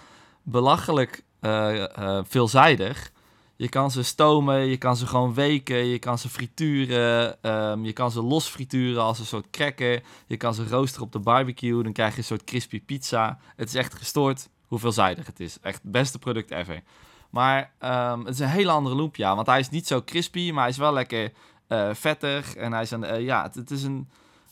[0.44, 3.12] belachelijk eh, eh, veelzijdig.
[3.56, 7.94] Je kan ze stomen, je kan ze gewoon weken, je kan ze frituren, ehm, je
[7.94, 10.02] kan ze los frituren als een soort cracker.
[10.28, 13.40] Je kan ze roosteren op de barbecue, dan krijg je een soort crispy pizza.
[13.56, 15.58] Het is echt gestoord hoe veelzijdig het is.
[15.62, 16.82] Echt het beste product ever.
[17.30, 20.62] Maar ehm, het is een hele andere lumpia, want hij is niet zo crispy, maar
[20.62, 21.32] hij is wel lekker
[21.68, 22.56] eh, vettig.
[22.56, 24.10] En hij is een, eh, ja, het, het is een,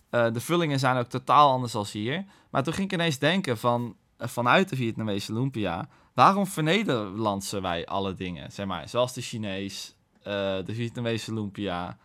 [0.10, 2.26] eh, de vullingen zijn ook totaal anders als hier.
[2.50, 8.14] Maar toen ging ik ineens denken van, vanuit de Vietnamese lumpia, waarom vernederlandsen wij alle
[8.14, 8.52] dingen?
[8.52, 11.98] Zeg maar, zoals de Chinees, de Vietnamese lumpia.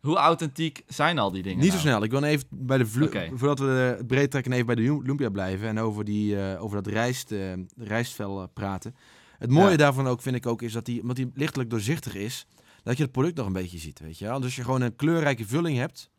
[0.00, 1.80] Hoe authentiek zijn al die dingen Niet zo nou?
[1.88, 2.02] snel.
[2.02, 3.30] Ik wil even bij de Oké.
[3.34, 6.82] voordat we het breed trekken, even bij de Lu- Lumpia blijven en over, die, over
[6.82, 7.34] dat rijst,
[7.76, 8.94] rijstvel praten.
[9.40, 9.76] Het mooie Ja.
[9.76, 12.46] daarvan ook, vind ik ook, is dat die, omdat die lichtelijk doorzichtig is,
[12.82, 14.36] dat je het product nog een beetje ziet, weet je wel.
[14.36, 16.10] Dus als je gewoon een kleurrijke vulling hebt,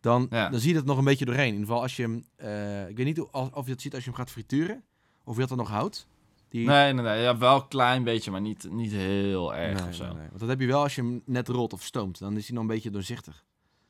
[0.00, 0.48] dan, Ja.
[0.48, 1.46] dan zie je het nog een beetje doorheen.
[1.46, 4.04] In ieder geval als je hem, eh, ik weet niet of, je het ziet als
[4.04, 4.82] je hem gaat frituren,
[5.24, 6.06] of je dat dan nog houdt.
[6.48, 7.22] Die, Nee, nee, nee.
[7.22, 10.04] Ja, wel een klein beetje, maar niet, niet heel erg Nee, of zo.
[10.04, 10.26] nee, nee.
[10.28, 12.18] Want dat heb je wel als je hem net rolt of stoomt.
[12.18, 13.44] Dan is hij nog een beetje doorzichtig.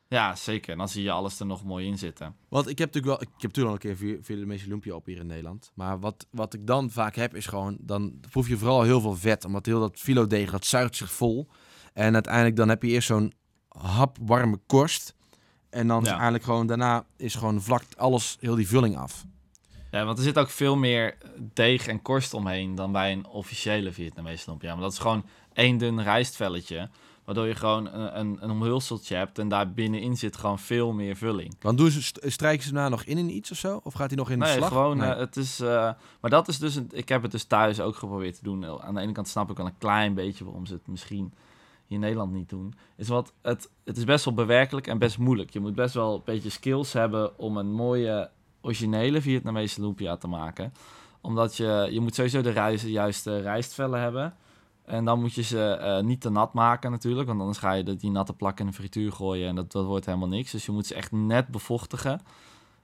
[0.08, 0.72] Ja, zeker.
[0.72, 2.36] En dan zie je alles er nog mooi in zitten.
[2.48, 5.18] Want ik heb natuurlijk wel, ik heb natuurlijk al een keer Vietnamese lumpia op hier
[5.18, 5.70] in Nederland.
[5.74, 9.16] Maar wat, wat ik dan vaak heb is gewoon, dan proef je vooral heel veel
[9.16, 9.44] vet.
[9.44, 11.48] Omdat heel dat filodeeg, dat zuigt zich vol.
[11.92, 13.32] En uiteindelijk dan heb je eerst zo'n
[13.68, 15.14] hap warme korst.
[15.70, 16.14] En dan is Ja.
[16.14, 19.24] eigenlijk gewoon, daarna is gewoon vlak alles, heel die vulling af.
[19.90, 23.92] Ja, want er zit ook veel meer deeg en korst omheen dan bij een officiële
[23.92, 24.72] Vietnamese lumpia.
[24.72, 26.90] Maar dat is gewoon één dun rijstvelletje.
[27.24, 31.16] Waardoor je gewoon een, een, een omhulseltje hebt en daar binnenin zit gewoon veel meer
[31.16, 31.56] vulling.
[31.60, 33.80] Want doen ze, st- strijken ze nou nog in in iets of zo?
[33.84, 34.68] Of gaat hij nog in de Nee, slag?
[34.68, 35.10] gewoon, Nee.
[35.10, 37.96] eh, het is, eh, maar dat is dus, een, ik heb het dus thuis ook
[37.96, 38.80] geprobeerd te doen.
[38.82, 41.32] Aan de ene kant snap ik wel een klein beetje waarom ze het misschien
[41.86, 42.74] hier in Nederland niet doen.
[42.96, 45.50] Is wat, het, het is best wel bewerkelijk en best moeilijk.
[45.50, 50.26] Je moet best wel een beetje skills hebben om een mooie, originele Vietnamese lumpia te
[50.28, 50.72] maken.
[51.20, 54.34] Omdat je, je moet sowieso de rijst, juiste rijstvellen hebben.
[54.84, 57.82] En dan moet je ze eh, niet te nat maken natuurlijk, want anders ga je
[57.82, 60.50] de- die natte plak in de frituur gooien en dat, dat wordt helemaal niks.
[60.50, 62.20] Dus je moet ze echt net bevochtigen.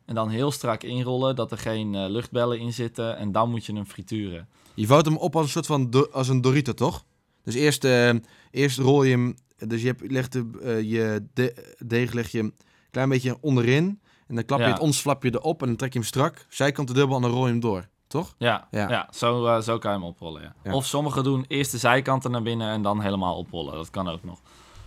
[0.04, 3.16] En dan heel strak inrollen, dat er geen eh, luchtbellen in zitten.
[3.16, 4.48] En dan moet je hem frituren.
[4.74, 7.04] Je vouwt hem op als een soort van do- als een Dorito, toch?
[7.44, 8.10] Dus eerst, eh,
[8.50, 9.36] eerst rol je hem,
[9.66, 12.54] dus je hebt, legt de, je de- deeg leg je een
[12.90, 14.00] klein beetje onderin.
[14.26, 14.70] En dan klap je Ja.
[14.72, 16.46] het ons flapje erop en dan trek je hem strak.
[16.48, 18.34] Zijkant dubbel en dan rol je hem door, toch?
[18.38, 18.88] Ja, Ja.
[18.88, 19.08] ja.
[19.10, 20.42] zo, eh, zo kan je hem oprollen.
[20.42, 20.52] Ja.
[20.62, 20.72] Ja.
[20.72, 23.74] Of sommigen doen eerst de zijkanten naar binnen en dan helemaal oprollen.
[23.74, 24.38] Dat kan ook nog.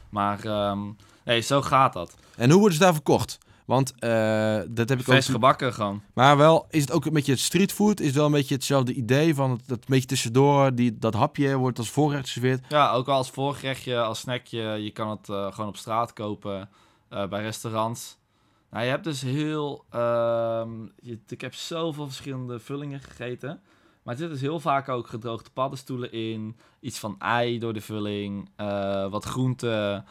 [0.09, 0.79] Maar ehm,
[1.25, 2.15] nee, zo gaat dat.
[2.35, 3.37] En hoe worden ze daar verkocht?
[3.65, 5.33] Want eh, dat heb ik Vers ook...
[5.33, 6.01] gebakken gewoon.
[6.13, 7.99] Maar wel, is het ook een beetje streetfood?
[7.99, 11.13] Is het wel een beetje hetzelfde idee van het, dat een beetje tussendoor, die, dat
[11.13, 12.65] hapje wordt als voorgerecht geserveerd?
[12.69, 14.61] Ja, ook als voorgerechtje, als snackje.
[14.61, 16.69] Je kan het eh, gewoon op straat kopen
[17.29, 18.17] bij restaurants.
[18.73, 19.85] Nou, je hebt dus heel...
[19.89, 23.61] ehm, je, ik heb zoveel verschillende vullingen gegeten.
[24.03, 26.57] Maar er zit dus heel vaak ook gedroogde paddenstoelen in.
[26.79, 28.49] Iets van ei door de vulling.
[28.55, 30.05] eh, wat groenten.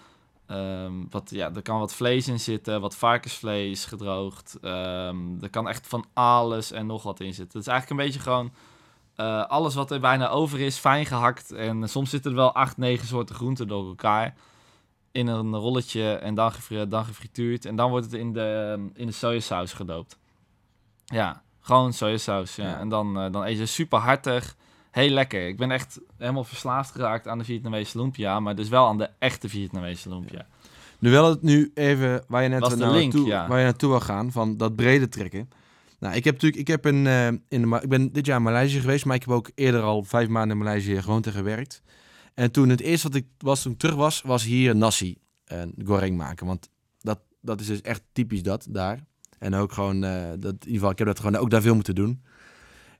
[0.46, 2.80] ehm, wat, ja, er kan wat vlees in zitten.
[2.80, 4.58] Wat varkensvlees gedroogd.
[4.60, 7.58] ehm, er kan echt van alles en nog wat in zitten.
[7.58, 8.52] Het is eigenlijk een beetje gewoon...
[9.16, 11.52] eh, alles wat er bijna over is, fijn gehakt.
[11.52, 14.34] En soms zitten er wel acht, negen soorten groenten door elkaar.
[15.12, 17.64] In een rolletje en dan, gefri- dan gefrituurd.
[17.64, 20.18] En dan wordt het in de, in de sojasaus gedoopt.
[21.04, 22.56] Ja, gewoon sojasaus.
[22.56, 22.68] Ja.
[22.68, 22.78] Ja.
[22.78, 24.56] En dan, eh, dan eet je super hartig.
[24.90, 25.48] Heel lekker.
[25.48, 28.40] Ik ben echt helemaal verslaafd geraakt aan de Vietnamese lumpia.
[28.40, 30.46] Maar dus wel aan de echte Vietnamese lumpia.
[30.98, 33.48] Nu wel het nu even waar je net de naar link, naartoe, ja.
[33.48, 35.50] waar je naartoe wil gaan, van dat brede trekken.
[35.98, 38.42] Nou, ik heb natuurlijk, ik heb een, eh, in de, ik ben dit jaar in
[38.42, 41.82] Maleisië geweest, maar ik heb ook eerder al vijf maanden in Maleisië gewoond en gewerkt.
[42.34, 45.74] En toen het eerste wat ik was toen ik terug was, was hier nasi en
[45.84, 46.68] goreng maken, want
[47.00, 49.04] dat, dat is dus echt typisch dat daar.
[49.38, 51.74] En ook gewoon, eh, dat, in ieder geval, ik heb dat gewoon ook daar veel
[51.74, 52.22] moeten doen.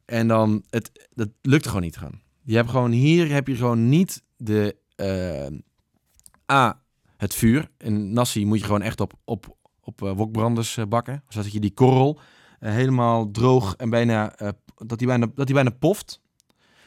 [0.05, 2.21] En dan, het, dat lukte gewoon niet gewoon.
[2.43, 6.83] Je hebt gewoon hier heb je gewoon niet de eh, A,
[7.17, 7.71] het vuur.
[7.79, 11.23] In nasi moet je gewoon echt op, op, op eh, wokbranders bakken.
[11.29, 12.21] Zodat je die korrel
[12.59, 14.35] helemaal droog en bijna,
[14.77, 16.21] dat, die bijna, dat die bijna poft.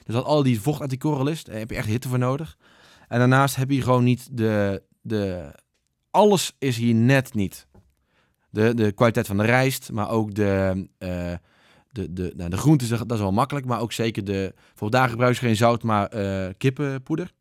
[0.06, 2.20] Dus dat al die vocht uit die korrel is, daar heb je echt hitte voor
[2.20, 2.58] nodig.
[3.08, 5.52] En daarnaast heb je gewoon niet de, de...
[6.10, 7.68] Alles is hier net niet.
[8.50, 11.34] De, de kwaliteit van de rijst, maar ook de, eh
[11.96, 13.66] de, de, nou, de groenten, dat is wel makkelijk.
[13.66, 14.54] Maar ook zeker de...
[14.56, 17.32] Bijvoorbeeld daar gebruiken ze geen zout, maar eh, kippenpoeder.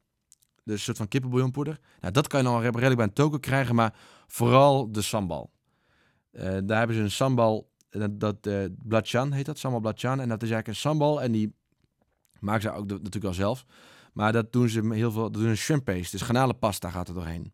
[0.64, 1.80] Dus een soort van kippenbouillonpoeder.
[2.00, 3.94] Nou, dat kan je nog redelijk bij een toko krijgen, maar
[4.26, 5.50] vooral de sambal.
[6.30, 8.46] Eh, daar hebben ze een sambal, eh, dat, dat
[9.12, 10.20] eh heet dat, sambal blatjan.
[10.20, 11.54] En dat is eigenlijk een sambal en die
[12.44, 13.64] maken ze ook natuurlijk al zelf.
[14.12, 17.14] Maar dat doen ze heel veel, dat doen ze shrimp paste, dus garnalenpasta gaat er
[17.14, 17.52] doorheen.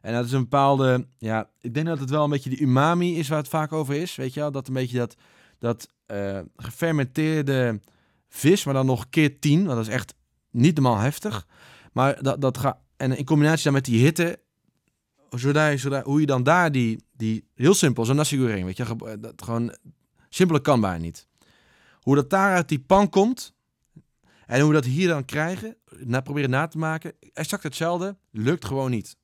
[0.00, 3.18] En dat is een bepaalde, ja, ik denk dat het wel een beetje die umami
[3.18, 4.50] is waar het vaak over is, weet je wel.
[4.50, 5.16] Dat een beetje dat,
[5.58, 7.80] dat eh, gefermenteerde
[8.28, 10.14] vis, maar dan nog keer tien, want dat is echt
[10.50, 11.46] niet normaal heftig.
[11.92, 14.40] Maar dat, dat gaat, en in combinatie dan met die hitte,
[15.30, 19.18] zodat zodat, hoe je dan daar die, die heel simpel, zo'n nasi goreng, weet je,
[19.20, 19.76] dat gewoon,
[20.28, 21.26] simpeler kan bijna niet.
[22.00, 23.54] Hoe dat daar uit die pan komt,
[24.50, 28.64] en hoe we dat hier dan krijgen, na, proberen na te maken, exact hetzelfde, lukt
[28.64, 29.16] gewoon niet.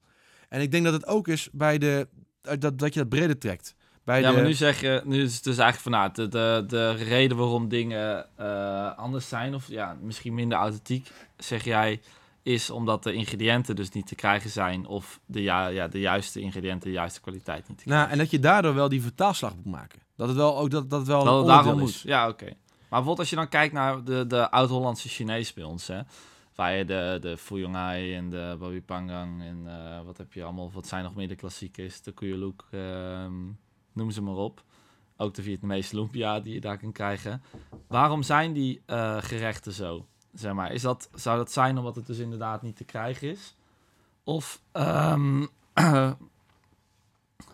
[0.49, 2.09] En ik denk dat het ook is bij de,
[2.41, 3.75] dat, dat je dat breder trekt.
[4.05, 6.29] Bij ja, de, maar nu zeg je, nu is het dus eigenlijk van nou, de,
[6.29, 12.01] de, de reden waarom dingen eh, anders zijn, of ja, misschien minder authentiek, zeg jij,
[12.43, 16.41] is omdat de ingrediënten dus niet te krijgen zijn, of de, ja, ja, de juiste
[16.41, 18.07] ingrediënten, de juiste kwaliteit niet te krijgen.
[18.07, 20.01] nou, en dat je daardoor wel die vertaalslag moet maken.
[20.17, 21.95] Dat het wel ook dat, dat wel dat een het daarom onderdeel moet.
[21.95, 22.03] is.
[22.03, 22.57] Ja, oké.
[22.89, 26.01] Bijvoorbeeld als je dan kijkt naar de, de oud-Hollandse Chinees bij ons, hè,
[26.55, 30.45] waar je de, de Fuyong Hai en de Babi Pangang en eh, wat heb je
[30.45, 33.35] allemaal, wat zijn nog meer de klassiekers, de Kuyuluk, ehm
[33.97, 34.63] noem ze maar op.
[35.17, 37.43] Ook de Vietnamese lumpia die je daar kan krijgen.
[37.87, 40.07] Waarom zijn die eh, gerechten zo?
[40.33, 43.55] Zeg maar, is dat, zou dat zijn omdat het dus inderdaad niet te krijgen is?
[44.25, 45.47] Of, ehm,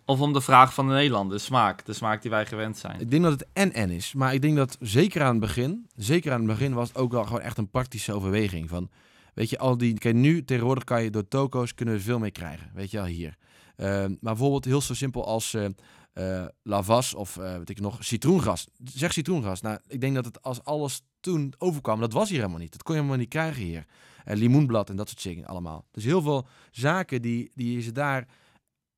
[0.04, 3.00] of om de vraag van de Nederlander, de smaak, de smaak die wij gewend zijn?
[3.00, 4.14] Ik denk dat het en-en is.
[4.14, 7.12] Maar ik denk dat zeker aan het begin, zeker aan het begin was het ook
[7.12, 8.68] wel gewoon echt een praktische overweging.
[8.68, 8.90] Van,
[9.34, 12.70] Weet je, al die, kijk, nu tegenwoordig kan je door toko's kunnen veel meer krijgen.
[12.74, 13.36] Weet je wel, hier.
[13.76, 15.66] Uh, maar bijvoorbeeld heel zo simpel als uh,
[16.14, 18.66] uh, lavas of uh, weet ik nog, citroengras.
[18.84, 19.60] Zeg citroengras.
[19.60, 22.72] Nou, ik denk dat het als alles toen overkwam, dat was hier helemaal niet.
[22.72, 23.86] Dat kon je helemaal niet krijgen hier.
[24.24, 25.84] En limoenblad en dat soort dingen allemaal.
[25.90, 28.26] Dus heel veel zaken die, die ze daar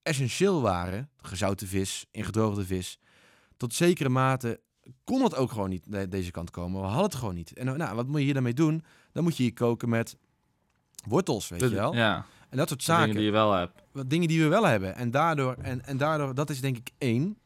[0.05, 2.99] essentieel waren, gezouten vis, ingedroogde vis,
[3.57, 4.61] tot zekere mate
[5.05, 6.81] kon het ook gewoon niet deze kant komen.
[6.81, 7.53] We hadden het gewoon niet.
[7.53, 8.85] En nou, wat moet je hier daarmee doen?
[9.12, 10.17] Dan moet je hier koken met
[11.07, 11.95] wortels, weet je wel.
[11.95, 12.27] Ja.
[12.49, 13.03] En dat soort zaken.
[13.03, 13.83] Dingen die je wel hebt.
[13.93, 14.97] Wat dingen die we wel hebben.
[14.97, 17.38] En daardoor, en, en daardoor, dat is denk ik één.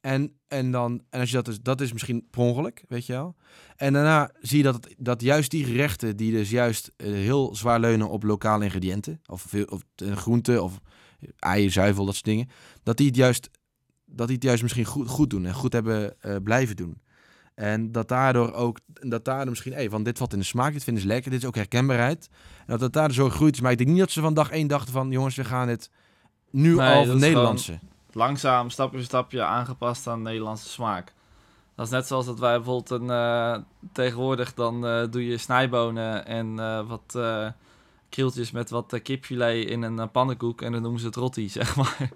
[0.00, 3.12] En, en dan, en als je dat is, dat is misschien per ongeluk, weet je
[3.12, 3.36] wel.
[3.76, 7.54] En daarna zie je dat, het, dat juist die gerechten, die dus juist uh, heel
[7.54, 10.80] zwaar leunen op lokale ingrediënten, of, veel, of uh, groenten, of
[11.38, 12.48] eieren, zuivel, dat soort dingen,
[12.82, 13.50] dat die het juist,
[14.06, 17.00] dat die het juist misschien goed, goed doen en goed hebben uh, blijven doen.
[17.54, 20.84] En dat daardoor ook, dat daardoor misschien, hey, van dit valt in de smaak, dit
[20.84, 22.28] vinden ze lekker, dit is ook herkenbaarheid.
[22.58, 23.60] En dat het daardoor zo groeit is.
[23.60, 25.90] Maar ik denk niet dat ze van dag één dachten van, jongens, we gaan het
[26.50, 27.78] nu Nee, al dat Nederlandse.
[28.12, 31.12] Langzaam, stapje voor stapje aangepast aan Nederlandse smaak.
[31.74, 33.58] Dat is net zoals dat wij bijvoorbeeld een, eh,
[33.92, 37.48] tegenwoordig dan eh, doe je snijbonen en eh, wat eh,
[38.10, 41.48] krieltjes met wat eh, kipfilet in een eh, pannenkoek en dan noemen ze het rotti,
[41.58, 42.10] zeg maar.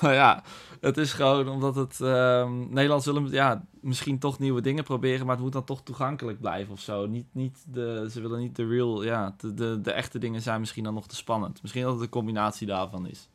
[0.00, 0.42] nou ja,
[0.80, 5.34] het is gewoon omdat het ehm Nederland zullen ja, misschien toch nieuwe dingen proberen, maar
[5.34, 7.06] het moet dan toch toegankelijk blijven of zo.
[7.06, 10.60] Niet, niet de, ze willen niet de real, ja, de, de, de echte dingen zijn
[10.60, 11.62] misschien dan nog te spannend.
[11.62, 13.28] Misschien dat het een combinatie daarvan is.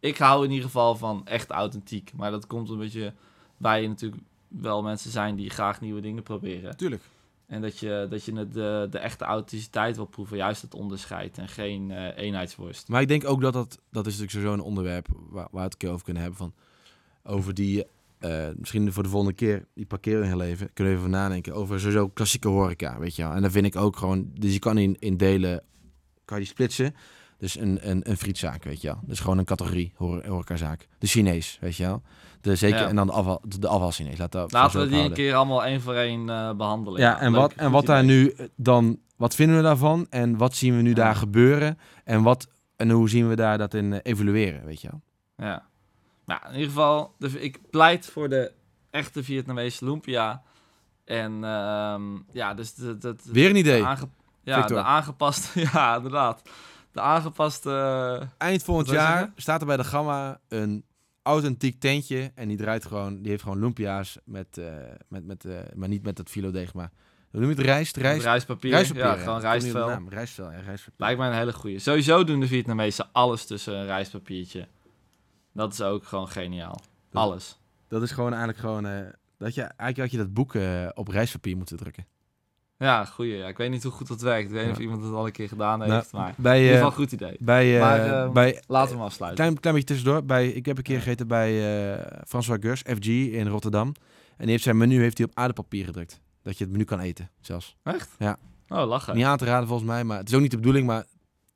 [0.00, 3.12] Ik hou in ieder geval van echt authentiek, maar dat komt een beetje
[3.56, 6.76] bij je natuurlijk wel mensen zijn die graag nieuwe dingen proberen.
[6.76, 7.02] Tuurlijk.
[7.48, 11.48] En dat je, dat je de, de echte authenticiteit wil proeven, juist het onderscheid en
[11.48, 12.88] geen eh, eenheidsworst.
[12.88, 15.60] Maar ik denk ook dat dat, dat is natuurlijk sowieso een onderwerp waar, waar we
[15.60, 16.40] het een keer over kunnen hebben.
[16.40, 16.54] Van,
[17.22, 17.86] over die,
[18.18, 21.54] eh, misschien voor de volgende keer, die parkeren in je leven, kunnen we even nadenken
[21.54, 23.32] over sowieso klassieke horeca, weet je wel.
[23.32, 25.62] En dan vind ik ook gewoon, dus je kan in, in delen,
[26.24, 26.94] kan je die splitsen.
[27.38, 28.98] Dus een, een, een frietzaak, weet je wel.
[29.02, 30.88] Dus gewoon een categorie hore- horecazaak.
[30.98, 32.02] De Chinees, weet je wel.
[32.40, 32.88] De, zeker, Ja.
[32.88, 34.18] en dan de afval, de, afval Chinees.
[34.18, 37.00] Laat dat Laten we die een keer allemaal één voor één eh, behandelen.
[37.00, 40.06] Ja, en leuk, wat, en wat daar nu dan, wat vinden we daarvan?
[40.10, 40.94] En wat zien we nu Ja.
[40.94, 41.78] daar gebeuren?
[42.04, 45.00] En, wat, en hoe zien we daar dat in eh, evolueren, weet je wel?
[45.48, 45.66] Ja.
[46.26, 48.52] Nou, in ieder geval, de, ik pleit voor de
[48.90, 50.42] echte Vietnamese lumpia.
[51.04, 53.80] En ehm, ja, dus de- Weer een idee.
[53.82, 53.96] ja,
[54.44, 54.76] Victor.
[54.76, 56.42] de aangepaste, ja, inderdaad.
[56.98, 60.84] De aangepaste, eh, Eind volgend jaar staat er bij de Gamma een
[61.22, 62.32] authentiek tentje.
[62.34, 64.64] En die draait gewoon, die heeft gewoon lumpia's met, eh,
[65.08, 66.90] met, met eh, maar niet met dat filodeeg, maar
[67.30, 67.64] hoe noem je het?
[67.64, 67.96] Rijst?
[67.96, 68.24] Rijst?
[68.24, 68.70] rijstpapier.
[68.70, 69.22] Rijstpapier, ja, ja.
[69.22, 69.88] gewoon rijstvel.
[69.88, 70.08] naam.
[70.08, 71.00] Rijstvel, ja, rijstpapier.
[71.06, 71.78] Lijkt mij een hele goeie.
[71.78, 74.68] Sowieso doen de Vietnamezen alles tussen een rijstpapiertje.
[75.52, 76.80] Dat is ook gewoon geniaal.
[77.10, 77.58] Dat- Alles.
[77.88, 78.82] Dat is gewoon eigenlijk gewoon,
[79.38, 80.54] dat je, eigenlijk had je dat boek
[80.94, 82.06] op rijstpapier moeten drukken.
[82.78, 83.36] Ja, goeie.
[83.36, 83.46] Ja.
[83.48, 84.44] Ik weet niet hoe goed dat werkt.
[84.48, 86.12] Ik weet niet of iemand het al een keer gedaan Nou, heeft.
[86.12, 87.36] maar in Bij, ieder eh, geval een goed idee.
[87.40, 89.40] bij, eh, Maar, eh, bij Laten we hem afsluiten.
[89.44, 90.24] Klein, klein beetje tussendoor.
[90.24, 91.00] Bij, ik heb een keer Ja.
[91.02, 91.50] gegeten bij
[91.96, 93.86] eh François Gers, FG in Rotterdam.
[94.36, 96.20] En die heeft zijn menu heeft hij op aardepapier gedrukt.
[96.42, 97.76] Dat je het menu kan eten, zelfs.
[97.82, 98.10] Echt?
[98.18, 98.36] Ja.
[98.68, 99.14] Oh, lachen.
[99.16, 100.86] Niet aan te raden volgens mij, maar het is ook niet de bedoeling.
[100.86, 101.04] Maar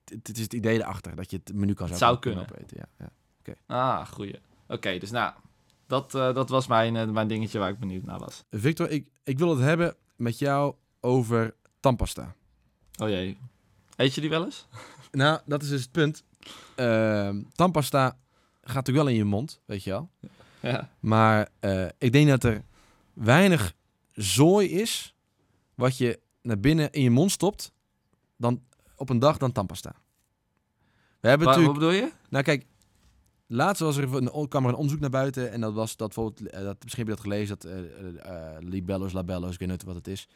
[0.05, 2.77] het, het is het idee erachter, dat je het menu kan Het zou kunnen opeten.
[2.99, 3.09] Ja,
[3.45, 3.55] ja.
[3.67, 4.41] Ah, goeie.
[4.69, 5.33] Oké, dus nou,
[5.87, 8.45] dat, dat was mijn, mijn dingetje waar ik benieuwd naar was.
[8.51, 12.35] Victor, ik, ik wil het hebben met jou over tandpasta.
[12.97, 13.38] Oh jee.
[13.97, 14.67] Eet je die wel eens?
[15.11, 16.25] Nou, dat is dus het punt.
[16.75, 18.17] Ehm tandpasta
[18.62, 20.11] gaat natuurlijk wel in je mond, weet je wel.
[20.61, 20.88] Ja.
[21.01, 22.65] Maar eh, ik denk dat er
[23.12, 23.75] weinig
[24.12, 25.15] zooi is
[25.75, 27.73] wat je naar binnen in je mond stopt
[28.37, 28.62] dan
[28.97, 29.95] op een dag dan tandpasta.
[31.21, 31.93] We hebben Wat, wat natuurlijk...
[31.93, 32.12] bedoel je?
[32.29, 32.67] Nou kijk,
[33.47, 36.51] laatst was er een, kwam er een onderzoek naar buiten en dat was dat bijvoorbeeld,
[36.51, 37.71] eh, dat, misschien heb je dat gelezen, dat
[38.25, 40.29] eh, libello's, labello's, ik weet niet wat het is,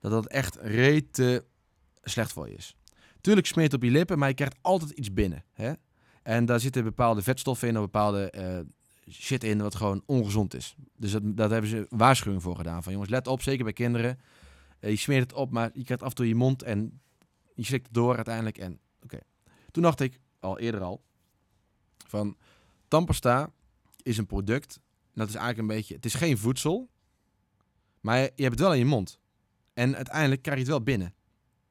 [0.00, 1.44] dat dat echt rete
[2.02, 2.76] slecht voor je is.
[3.20, 5.44] Tuurlijk smeert het op je lippen, maar je krijgt altijd iets binnen.
[5.52, 5.72] Hè?
[6.22, 8.58] En daar zitten bepaalde vetstoffen in of bepaalde eh,
[9.10, 10.74] shit in wat gewoon ongezond is.
[10.96, 12.82] Dus dat, dat hebben ze waarschuwing voor gedaan.
[12.82, 14.18] Van jongens, let op, zeker bij kinderen.
[14.78, 17.00] Eh, je smeert het op, maar je krijgt af en toe je mond en
[17.54, 18.58] je slikt het door uiteindelijk.
[18.58, 19.18] En oké.
[19.70, 21.02] Toen dacht ik, al eerder al,
[22.06, 22.36] van
[22.88, 23.52] tandpasta
[24.02, 24.80] is een product.
[25.14, 26.90] Dat is eigenlijk een beetje, het is geen voedsel,
[28.00, 29.18] maar je hebt het wel in je mond.
[29.76, 31.14] En uiteindelijk krijg je het wel binnen.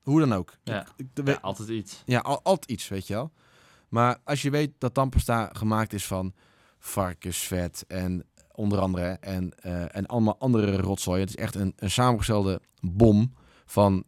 [0.02, 0.58] Hoe dan ook.
[0.64, 0.82] Ja.
[0.98, 2.04] Ik- ik- Ja, altijd iets.
[2.06, 3.32] ja, al, altijd iets, weet je wel.
[3.90, 6.34] Maar als je weet dat tandpasta gemaakt is van
[6.80, 11.20] varkensvet en onder andere en, eh, en allemaal andere rotzooi.
[11.20, 13.34] Het is echt een, een samengestelde bom
[13.66, 14.04] van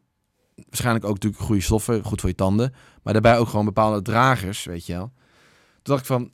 [0.56, 2.74] waarschijnlijk ook natuurlijk goede stoffen, goed voor je tanden.
[3.04, 5.12] Maar daarbij ook gewoon bepaalde dragers, weet je wel.
[5.74, 6.32] Toen dacht ik van,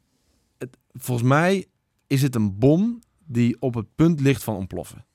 [0.58, 1.66] het, volgens mij
[2.08, 5.06] is het een bom die op het punt ligt van ontploffen.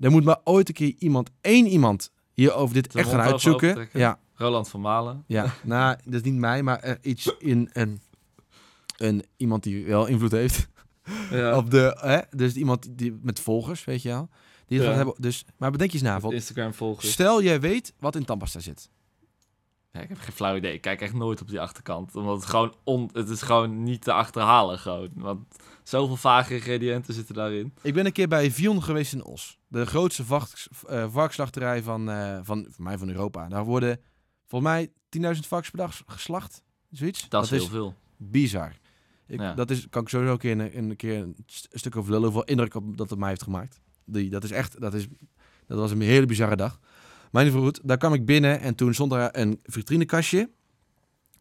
[0.00, 3.32] Er moet maar ooit een keer iemand, één iemand, hierover dit Zijn echt gaan over
[3.32, 3.88] uitzoeken.
[3.92, 5.24] Ja, Roland van Malen.
[5.26, 8.00] Ja, nou, dat is niet mij, maar er iets in een,
[8.96, 10.68] een iemand die wel invloed heeft
[11.30, 11.56] Ja.
[11.58, 12.36] op de, hè?
[12.38, 14.28] dus iemand die met volgers, weet je wel.
[14.66, 14.90] Die Ja.
[14.92, 17.10] hebben, dus, maar bedenk je eens na, Instagram volgers.
[17.12, 18.90] stel jij weet wat in tandpasta zit.
[19.92, 20.72] Ja, ik heb geen flauw idee.
[20.72, 22.14] Ik kijk echt nooit op die achterkant.
[22.16, 25.08] Omdat het gewoon, on, het is gewoon niet te achterhalen gewoon.
[25.14, 25.46] Want
[25.82, 27.74] zoveel vage ingrediënten zitten daarin.
[27.82, 29.58] Ik ben een keer bij Vion geweest in Os.
[29.76, 33.48] De grootste vacht, eh, varkensslachterij van, eh, van, voor mij van Europa.
[33.48, 34.00] Daar worden
[34.46, 36.62] volgens mij 10.000 varkens per dag geslacht.
[36.90, 37.28] Zoiets.
[37.28, 37.94] Dat, is heel veel.
[38.16, 38.72] bizar.
[39.26, 39.54] Ik, Ja.
[39.54, 42.24] Dat is, kan ik sowieso een keer een, een, keer een st- stuk over lullen.
[42.24, 43.80] Hoeveel indruk op, dat het mij heeft gemaakt.
[44.04, 45.06] Die, dat is echt, dat, is,
[45.66, 46.78] dat was een hele bizarre dag.
[47.30, 50.50] Maar in ieder geval goed, daar kwam ik binnen en toen stond er een vitrinekastje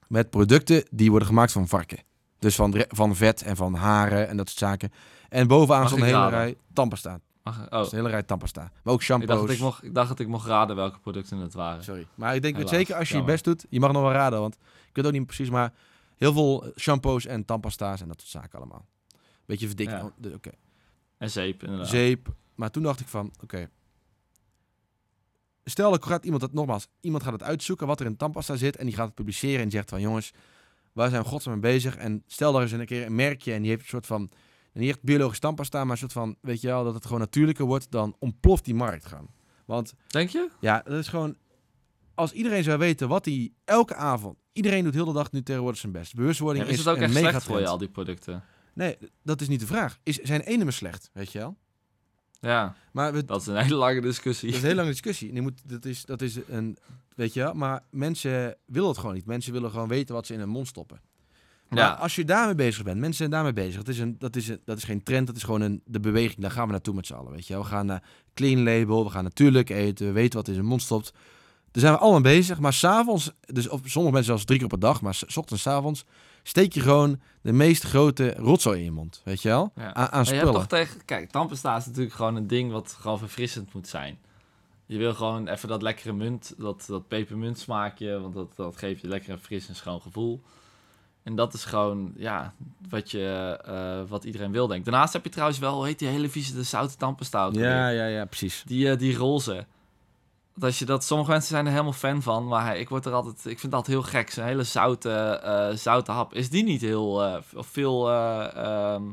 [0.08, 2.00] met producten die worden gemaakt van varken.
[2.40, 4.92] Dus van, van vet en van haren en dat soort zaken.
[5.30, 6.40] En bovenaan stond een hele raden?
[6.40, 7.20] rij tandpasta.
[7.46, 8.72] Mag, oh, een hele rij tandpasta.
[8.84, 9.48] Maar ook ik dacht, shampoos.
[9.48, 11.84] dat ik, mocht, ik dacht dat ik mocht raden welke producten het waren.
[11.84, 12.08] Sorry.
[12.16, 14.40] Maar ik denk Helaas, zeker als je je best doet, je mag nog wel raden,
[14.40, 14.56] want
[14.90, 15.74] ik weet ook niet precies, maar
[16.18, 18.86] heel veel shampoos en tandpasta's en dat soort zaken allemaal.
[19.46, 19.92] Beetje verdikt.
[19.92, 20.04] Ja.
[20.04, 20.36] Oh.
[21.18, 21.88] En zeep, inderdaad.
[21.88, 22.34] Zeep.
[22.56, 23.70] Maar toen dacht ik van, oké.
[25.64, 28.76] Stel dat gaat iemand dat nogmaals, iemand gaat het uitzoeken wat er in tandpasta zit
[28.76, 30.32] en die gaat het publiceren en zegt van jongens,
[30.94, 31.96] waar zijn we godsnaam mee bezig?
[31.96, 34.30] En stel daar eens een keer een merkje en die heeft een soort van,
[34.82, 37.66] niet echt biologisch tandpasta, maar een soort van, weet je wel, dat het gewoon natuurlijker
[37.66, 39.28] wordt, dan ontploft die markt gewoon.
[39.66, 40.50] Want Denk je?
[40.60, 41.36] ja, dat is gewoon.
[42.14, 44.38] Als iedereen zou weten wat hij elke avond.
[44.54, 46.16] Iedereen doet heel de dag nu tegenwoordig zijn best.
[46.16, 48.44] Bewustwording Ja, is is, het ook een echt slecht voor je, al die producten?
[48.74, 50.00] Nee, dat is niet de vraag.
[50.04, 51.58] Is, zijn ene slecht, weet je wel?
[52.40, 54.48] Ja, Maar we, dat is een hele lange discussie.
[54.48, 55.34] dat is een hele lange discussie.
[55.34, 56.78] En moet, dat, is, dat is een.
[57.16, 57.54] Weet je wel?
[57.54, 59.26] Maar mensen willen het gewoon niet.
[59.26, 61.02] Mensen willen gewoon weten wat ze in hun mond stoppen.
[61.70, 61.92] Maar Ja.
[61.92, 63.76] als je daarmee bezig bent, mensen zijn daarmee bezig.
[63.76, 66.00] Dat is, een, dat, is een, dat is geen trend, dat is gewoon een, de
[66.00, 66.42] beweging.
[66.42, 67.32] Daar gaan we naartoe met z'n allen.
[67.32, 67.62] Weet je wel?
[67.64, 68.04] We gaan naar
[68.34, 71.14] clean label, we gaan natuurlijk eten, we weten wat in zijn mond stopt.
[71.72, 72.60] Daar zijn we allemaal bezig.
[72.60, 75.68] Maar s'avonds, dus op sommige mensen zelfs drie keer per dag, maar s ochtends, 's
[75.68, 76.06] avonds,
[76.44, 79.22] steek je gewoon de meest grote rotzooi in je mond.
[79.24, 79.72] Weet je wel?
[79.76, 79.94] Ja.
[79.94, 80.54] Aan, aan Maar je hebt spullen.
[80.54, 81.06] toch tegen...
[81.06, 84.18] Kijk, tandpasta is natuurlijk gewoon een ding wat gewoon verfrissend moet zijn.
[84.86, 89.02] Je wil gewoon even dat lekkere munt, dat, dat pepermunt smaakje, want dat, dat geeft
[89.02, 90.42] je lekker een fris en schoon gevoel.
[91.26, 92.54] En dat is gewoon, ja,
[92.90, 94.86] wat, je, eh, wat iedereen wil, denk ik.
[94.86, 98.06] Daarnaast heb je trouwens wel, hoe heet die hele vieze de zoute tandpasta Ja, ja,
[98.06, 98.64] ja, precies.
[98.66, 99.66] Die, eh, die roze.
[100.60, 103.12] Als je dat, sommige mensen zijn er helemaal fan van, maar hij- ik word er
[103.14, 104.30] altijd, ik vind dat heel gek.
[104.30, 105.10] Zo'n hele zoute,
[105.44, 106.34] eh, zoute hap.
[106.34, 109.04] Is die niet heel, eh, of veel eh, ehm,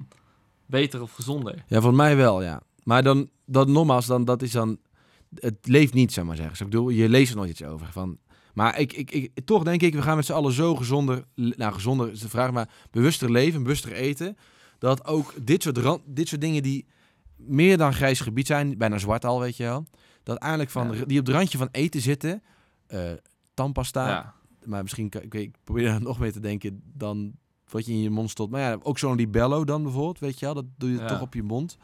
[0.66, 1.64] beter of gezonder?
[1.66, 2.60] Ja, voor mij wel, ja.
[2.82, 4.78] Maar dan, dat nogmaals, dan, dat is dan...
[5.34, 6.56] Het leeft niet, zou ik maar zeggen.
[6.58, 7.86] Dus ik bedoel, je leest er nooit iets over.
[7.92, 8.18] Van,
[8.52, 11.24] maar ik, ik, ik, toch denk ik, we gaan met z'n allen zo gezonder...
[11.34, 14.36] Nou, gezonder is de vraag, maar bewuster leven, bewuster eten.
[14.78, 16.86] Dat ook dit soort, dit soort dingen die
[17.36, 19.86] meer dan grijs gebied zijn, bijna zwart al, weet je wel.
[20.22, 21.04] Dat eigenlijk van, Ja.
[21.04, 22.42] die op het randje van eten zitten.
[22.86, 23.10] eh
[23.54, 24.34] tandpasta, ja.
[24.64, 27.32] maar misschien, kan- ik, weet, ik probeer er nog meer te denken dan
[27.68, 28.50] wat je in je mond stopt.
[28.50, 30.54] Maar ja, ook zo'n libello dan bijvoorbeeld, weet je wel.
[30.54, 31.06] Dat doe je Ja.
[31.06, 31.76] toch op je mond.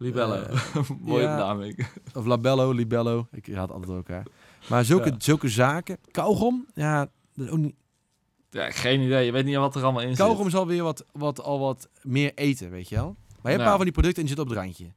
[0.00, 0.34] Libello.
[0.34, 0.60] Eh,
[1.00, 1.36] Mooie ja.
[1.36, 1.86] benaming.
[2.18, 3.26] Of labello, libello.
[3.32, 4.26] Ik raad altijd elkaar.
[4.68, 5.14] Maar zulke, Ja.
[5.18, 5.98] zulke zaken.
[6.10, 6.98] Kauwgom, ja,
[7.34, 7.74] dat is ook niet.
[8.50, 9.24] Ja, geen idee.
[9.24, 10.52] Je weet niet wat er allemaal in Kauwgom zit.
[10.52, 13.04] is alweer wat, wat, al wat meer eten, weet je wel.
[13.28, 14.92] Maar je hebt een paar van die producten en die zitten op het randje.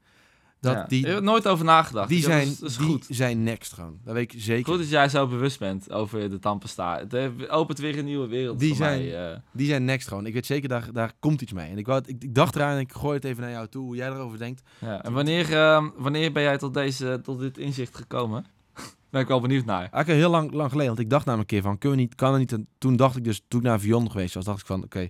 [0.64, 0.86] Dat, Ja.
[0.88, 2.10] die, Je hebt er nooit over nagedacht.
[2.10, 3.06] die, zijn, dat is, dat is die goed.
[3.10, 3.98] zijn next gewoon.
[4.04, 4.72] Dat weet ik zeker.
[4.72, 6.98] Goed dat jij zo bewust bent over de tandpasta.
[7.10, 9.32] Het opent weer een nieuwe wereld Die voor zijn- mij.
[9.32, 9.38] eh.
[9.52, 10.26] Die zijn next gewoon.
[10.26, 11.70] Ik weet zeker, daar, daar komt iets mee.
[11.70, 13.68] En ik, wou, het- ik, ik dacht eraan en ik gooi het even naar jou
[13.68, 14.62] toe, hoe jij erover denkt.
[14.80, 15.04] ja.
[15.04, 18.46] En wanneer, ehm, wanneer ben jij tot, deze, tot dit inzicht gekomen?
[19.12, 19.80] ben ik wel benieuwd naar.
[19.80, 22.16] Eigenlijk heel lang, lang geleden, want ik dacht namelijk een keer van, kunnen we niet,
[22.16, 24.60] kan er niet, een- toen dacht ik dus, toen ik naar Vion geweest was, dacht
[24.60, 25.08] ik van, oké,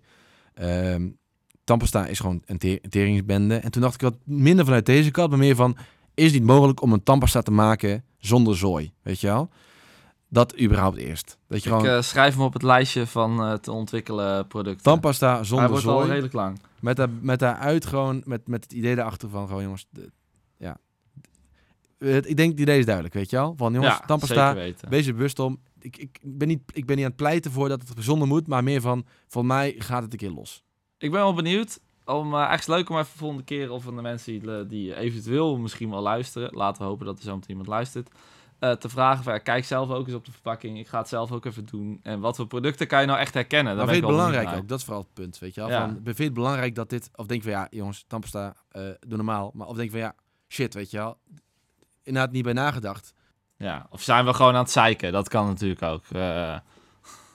[0.53, 1.09] ehm
[1.63, 3.55] tandpasta is gewoon een, te- een teringsbende.
[3.55, 5.77] En toen dacht ik wat minder vanuit deze kant, maar meer van,
[6.13, 9.49] is het niet mogelijk om een tandpasta te maken zonder zooi, weet je wel?
[10.29, 11.37] Dat überhaupt eerst.
[11.47, 14.83] Dat je Ik gewoon eh, schrijf hem op het lijstje van eh, te ontwikkelen producten.
[14.83, 16.59] tandpasta Hij zonder wordt al zooi, redelijk lang.
[16.79, 20.11] met, daar, met daaruit gewoon, met, met het idee erachter van, gewoon jongens, de-
[20.57, 20.77] ja.
[21.99, 23.53] Het, ik denk het idee is duidelijk, weet je wel?
[23.57, 24.53] Van jongens, ja, tandpasta.
[24.89, 25.59] Wees er bewust om.
[25.79, 28.47] Ik, ik, ben niet, ik ben niet aan het pleiten voor dat het gezonder moet,
[28.47, 30.63] maar meer van, voor mij gaat het een keer los.
[31.03, 31.79] Ik ben wel benieuwd.
[32.05, 34.69] Om, uh, echt leuk om even de volgende keer of van de mensen die, eh,
[34.69, 36.49] die eventueel misschien wel luisteren.
[36.55, 38.09] Laten we hopen dat er zo meteen iemand luistert.
[38.59, 40.79] eh, te vragen van, ja, kijk zelf ook eens op de verpakking.
[40.79, 41.99] Ik ga het zelf ook even doen.
[42.03, 43.75] En wat voor producten kan je nou echt herkennen?
[43.75, 44.67] Maar Daar vind je het belangrijk ook?
[44.67, 45.69] Dat is vooral het punt, weet je wel?
[45.69, 45.79] Ja.
[45.79, 49.17] Van, vind je het belangrijk dat dit, of denk van, ja, jongens, tandpasta, eh doe
[49.17, 49.51] normaal.
[49.53, 50.15] Maar of denk van, ja,
[50.47, 51.17] shit, weet je wel?
[52.03, 53.13] Inderdaad niet bij nagedacht.
[53.57, 55.11] Ja, of zijn we gewoon aan het zeiken?
[55.11, 56.03] Dat kan natuurlijk ook.
[56.11, 56.57] Eh,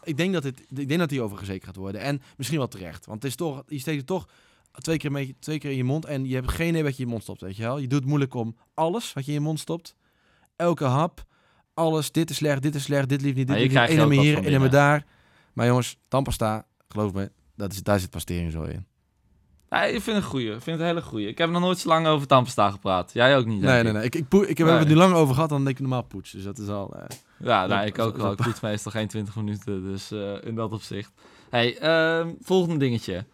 [0.09, 2.01] Ik denk dat, het, ik denk dat die overgezekerd gaat worden.
[2.01, 3.07] En misschien wel terecht.
[3.07, 4.29] Want het is toch, je steekt het toch
[4.73, 6.99] twee keer, mee, twee keer in je mond en je hebt geen idee wat je
[6.99, 7.79] in je mond stopt, weet je wel?
[7.79, 9.95] Je doet het moeilijk om alles wat je in je mond stopt.
[10.57, 11.25] Elke hap,
[11.75, 12.13] alles.
[12.13, 13.99] Dit is slecht, dit is slecht, dit lief niet, dit lief niet.
[13.99, 15.07] wat hier, nummer daar.
[15.53, 18.87] Maar jongens, tandpasta, geloof me, dat is, daar zit pastering zo in.
[19.71, 20.47] Nee, ik vind het een goeie.
[20.47, 21.29] Ik vind het een hele goeie.
[21.29, 23.11] Ik heb nog nooit zo lang over tandpasta gepraat.
[23.13, 24.05] Jij ook niet, Nee, nee, nee.
[24.05, 24.77] Ik, ik, poe- ik heb Nee.
[24.79, 26.31] het nu lang over gehad, dan denk ik normaal poets.
[26.31, 26.95] Dus dat is al...
[26.97, 27.03] eh,
[27.39, 28.31] Ja, nou, ik ook wel.
[28.33, 31.13] Ik poets meestal geen 20 minuten, dus eh, in dat opzicht.
[31.51, 33.25] hey, ehm, volgende dingetje.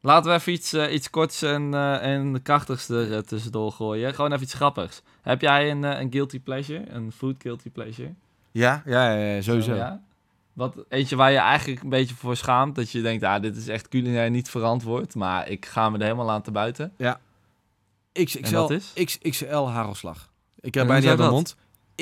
[0.00, 4.14] Laten we even iets, eh, iets korts en, eh, en krachtigs er tussendoor gooien.
[4.14, 5.02] Gewoon even iets grappigs.
[5.22, 6.84] Heb jij een, een guilty pleasure?
[6.90, 8.14] Een food guilty pleasure?
[8.50, 9.74] Ja, ja, ja, ja, sowieso.
[9.74, 10.02] Ja?
[10.52, 12.74] Wat, eentje waar je eigenlijk een beetje voor schaamt.
[12.74, 15.14] Dat je denkt, ah, dit is echt culinair niet verantwoord.
[15.14, 16.92] Maar ik ga me er helemaal aan te buiten.
[18.12, 18.92] XXL, En dat is?
[19.04, 20.30] XXL hagelslag.
[20.60, 21.56] Ik heb bijna uit mijn mond.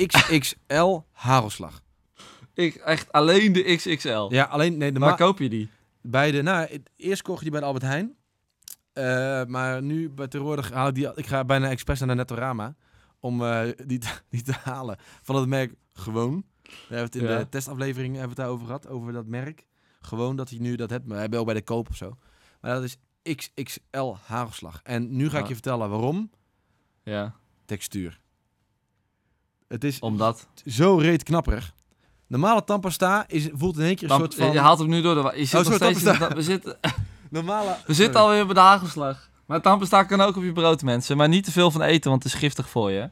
[0.05, 1.81] XXL hagelslag.
[2.53, 4.27] Ik, echt alleen de XXL.
[4.29, 4.77] Ja, alleen...
[4.77, 5.69] Nee, de Waar koop je die?
[6.01, 6.41] bij de...
[6.41, 8.15] Nou, eerst kocht je die bij de Albert Heijn.
[8.93, 11.11] Eh, maar nu, bij tegenwoordig, haal ik die...
[11.15, 12.75] Ik ga bijna expres naar de Nettorama.
[13.19, 14.97] Om eh, die, te, die te halen.
[15.21, 16.45] Van het merk Gewoon.
[16.87, 17.37] We hebben het in Ja.
[17.37, 18.87] de testaflevering hebben we het daarover gehad.
[18.87, 19.65] Over dat merk.
[20.01, 21.05] Gewoon dat je nu dat hebt.
[21.05, 22.17] Maar we hebben ook bij de koop of zo.
[22.61, 22.97] Maar dat is
[23.35, 24.79] XXL hagelslag.
[24.83, 26.29] En nu ga ik je vertellen waarom.
[27.03, 28.19] Ja, Textuur.
[29.67, 30.47] Het is omdat...
[30.65, 31.73] zo reet knapperig.
[32.27, 34.51] Normale tandpasta is, voelt in één keer een soort van...
[34.51, 35.37] Je haalt hem nu door de...
[35.39, 36.03] Je zit Oh, nog steeds...
[36.03, 36.77] in we zitten,
[37.29, 37.77] Normale...
[37.85, 39.29] we zitten alweer bij de hagelslag.
[39.45, 41.17] Maar tandpasta kan ook op je brood, mensen.
[41.17, 43.09] Maar niet te veel van eten, want het is giftig voor je.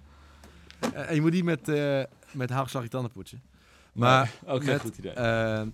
[0.80, 3.42] Eh, En je moet niet met, eh met hagelslag je tanden poetsen.
[4.00, 4.34] Maar...
[4.46, 5.12] Oké, met, goed idee.
[5.12, 5.68] eh,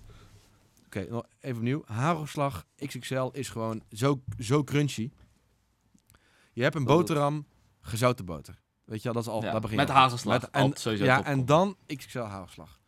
[0.86, 1.82] Oké, nog even opnieuw.
[1.86, 5.10] Hagelslag XXL is gewoon zo, zo crunchy.
[6.52, 7.46] Je hebt een Dat boterham,
[7.80, 8.58] gezouten boter.
[8.84, 9.42] Weet je wel, dat is al...
[9.44, 10.40] Ja, daar begin met hagelslag.
[10.40, 12.80] Met- en, sowieso ja, en dan XXL hagelslag.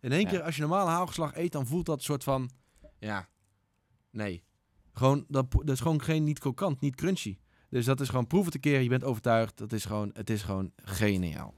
[0.00, 0.28] In één Ja.
[0.28, 2.50] keer, als je normale hagelslag eet, dan voelt dat een soort van...
[2.98, 3.28] Ja,
[4.10, 4.44] nee.
[4.92, 7.38] Gewoon, dat, dat is gewoon geen, niet krokant, niet crunchy.
[7.70, 9.58] Dus dat is gewoon, proef het een keer, je bent overtuigd.
[9.58, 11.54] Dat is gewoon, het is gewoon geniaal.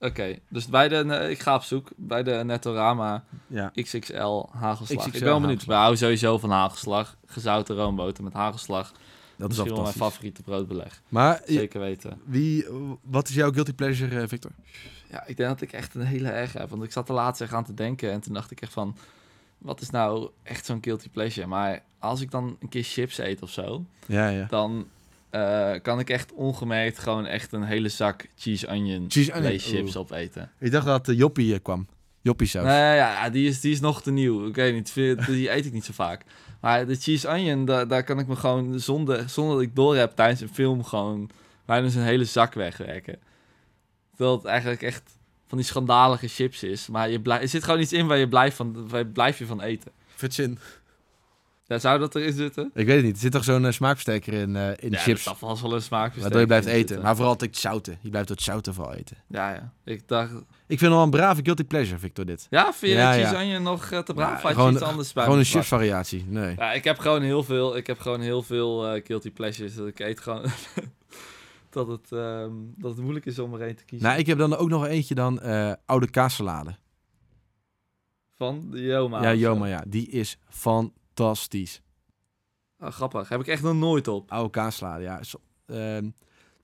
[0.00, 0.96] Oké, dus bij de...
[0.96, 1.88] eh, Ik ga op zoek.
[1.96, 3.72] Bij de Nettorama Ja.
[3.74, 4.98] XXL hagelslag.
[4.98, 5.58] XXL ik ben wel benieuwd.
[5.64, 5.76] hagelslag.
[5.76, 7.16] Ik hou sowieso van hagelslag.
[7.26, 8.92] Gezouten roomboter met hagelslag.
[8.92, 11.02] Dat is Misschien wel wel mijn favoriete broodbeleg.
[11.08, 12.20] Maar je- Zeker weten.
[12.24, 12.66] wie,
[13.02, 14.50] wat is jouw guilty pleasure, eh, Victor?
[15.10, 16.70] Ja, ik denk dat ik echt een hele erg heb.
[16.70, 18.10] Want ik zat er laatst echt aan te denken.
[18.12, 18.96] En toen dacht ik echt van...
[19.58, 21.46] Wat is nou echt zo'n guilty pleasure?
[21.46, 23.84] Maar als ik dan een keer chips eet of zo...
[24.06, 24.46] Ja, ja.
[24.50, 24.86] Dan
[25.34, 29.96] eh, kan ik echt ongemerkt gewoon echt een hele zak cheese onion Cheese onion, chips
[29.96, 29.96] oeh.
[29.96, 30.50] opeten.
[30.58, 31.86] Ik dacht dat uh, Joppie eh, kwam.
[32.20, 32.64] Joppie saus.
[32.64, 34.46] Nee, ja, ja, die is, die is nog te nieuw.
[34.46, 34.94] Ik weet niet,
[35.26, 36.22] die eet ik niet zo vaak.
[36.60, 39.96] Maar de cheese onion, daar, daar kan ik me gewoon zonder, zonder dat ik door
[39.96, 41.30] heb tijdens een film gewoon
[41.64, 43.18] bijna een hele zak wegwerken.
[44.10, 45.02] Terwijl het eigenlijk echt
[45.46, 46.88] van die schandalige chips is.
[46.88, 49.38] Maar je blij, er zit gewoon iets in waar je, blijft van, waar je blijf
[49.38, 49.92] je van eten.
[50.14, 50.58] Vetzin.
[51.66, 52.70] Ja, zou dat erin zitten?
[52.74, 53.14] Ik weet het niet.
[53.14, 55.24] Er zit toch zo'n eh, smaakversterker in, eh, in ja, chips.
[55.24, 57.02] dat zal vast wel een smaak Waardoor je blijft eten.
[57.02, 57.98] Maar vooral het zouten.
[58.00, 59.16] Je blijft het zouten vooral eten.
[59.28, 59.72] Ja, ja.
[59.84, 60.32] Ik dacht...
[60.66, 62.46] Ik vind wel een brave guilty pleasure, Victor, dit.
[62.50, 63.58] Ja, vind je Ja, ja.
[63.58, 64.28] nog eh, te braaf?
[64.28, 66.24] Ja, had je gewoon- iets anders bij Gewoon een chips variatie.
[66.28, 66.54] Nee.
[66.58, 69.74] Ja, ik heb gewoon heel veel, ik heb gewoon heel veel guilty pleasures.
[69.74, 70.42] Dat ik eet gewoon
[71.70, 74.08] dat, het, ehm, dat het moeilijk is om er één te kiezen.
[74.08, 75.40] Nou, ik heb dan ook nog eentje dan
[75.86, 76.76] oude kaassalade.
[78.36, 79.22] Van de Joma.
[79.22, 79.34] ja.
[79.34, 79.84] Joma, ja.
[79.86, 80.38] Die is
[81.14, 81.82] fantastisch.
[82.80, 83.28] Oh, grappig.
[83.28, 84.30] Heb ik echt nog nooit op.
[84.30, 85.20] Oude kaassalade, ja.
[85.66, 86.10] Ehm,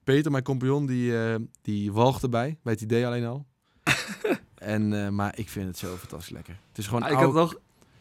[0.04, 2.58] Peter, mijn compagnon, die, eh die walgt erbij.
[2.62, 3.46] Bij het idee alleen al.
[4.54, 6.58] en, eh, maar ik vind het zo fantastisch lekker.
[6.68, 7.60] Het is gewoon Ah, ik oude, had nog...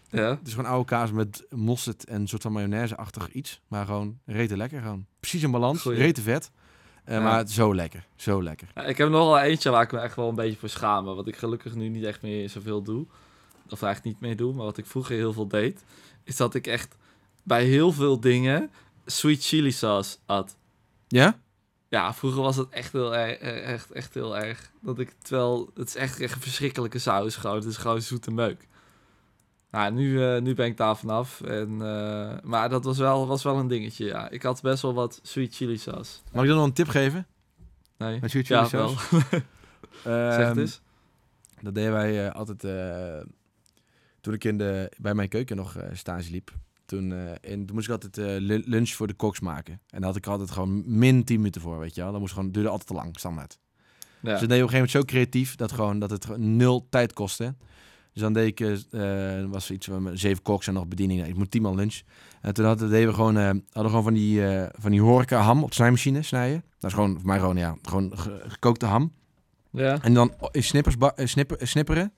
[0.09, 0.29] Ja.
[0.29, 3.61] Het is gewoon oude kaas met mosterd en een soort van mayonaise-achtig iets.
[3.67, 5.05] Maar gewoon rete lekker gewoon.
[5.19, 5.97] Precies een balans, Goeie.
[5.97, 6.51] rete vet.
[7.05, 7.21] Ja.
[7.21, 8.67] Maar zo lekker, zo lekker.
[8.75, 11.05] Ja, ik heb nog wel eentje waar ik me echt wel een beetje voor schaam.
[11.05, 13.05] Wat ik gelukkig nu niet echt meer zoveel doe.
[13.71, 14.53] Of eigenlijk niet meer doe.
[14.53, 15.83] Maar wat ik vroeger heel veel deed.
[16.23, 16.95] Is dat ik echt
[17.43, 18.71] bij heel veel dingen
[19.05, 20.55] sweet chili sauce had.
[21.07, 21.39] Ja?
[21.89, 24.71] Ja, vroeger was het echt heel erg, echt, echt heel erg.
[24.81, 27.55] Dat ik, terwijl, het is echt, echt een verschrikkelijke saus gewoon.
[27.55, 28.67] Het is gewoon zoete meuk.
[29.71, 31.41] Nou, nu, eh, nu ben ik daar vanaf.
[31.41, 34.29] En, eh, maar dat was wel, was wel een dingetje, ja.
[34.29, 36.17] Ik had best wel wat sweet chili sauce.
[36.31, 37.27] Mag ik dan nog een tip geven?
[37.97, 39.09] Nee, Met sweet chili ja, saus?
[39.09, 39.19] wel.
[40.03, 40.81] zeg het Ehm, eens.
[41.61, 43.25] Dat deden wij eh, altijd eh,
[44.29, 46.51] toen ik in de, bij mijn keuken nog eh, stage liep.
[46.85, 47.11] Toen,
[47.41, 49.73] en toen moest ik altijd eh, lu- lunch voor de koks maken.
[49.73, 52.11] En daar had ik altijd gewoon min 10 minuten voor, weet je wel.
[52.11, 53.59] Dat moest gewoon, duurde altijd te lang, standaard.
[54.21, 54.29] Ja.
[54.31, 56.87] Dus dan deed je op een gegeven moment zo creatief dat, gewoon, dat het nul
[56.89, 57.55] tijd kostte.
[58.13, 58.87] Dus dan deed ik,
[59.51, 61.27] was iets van zeven koks en nog bediening.
[61.27, 62.01] Ik moet tien man lunch.
[62.41, 64.41] En toen hadden, deden we gewoon, hadden we gewoon van die,
[64.77, 66.63] van die horeca ham op de snijmachine snijden.
[66.79, 69.11] Dat is gewoon voor mij gewoon, ja, gewoon ge- gekookte ham.
[69.71, 70.01] ja.
[70.01, 72.13] En dan in snippers snipper, snipperen.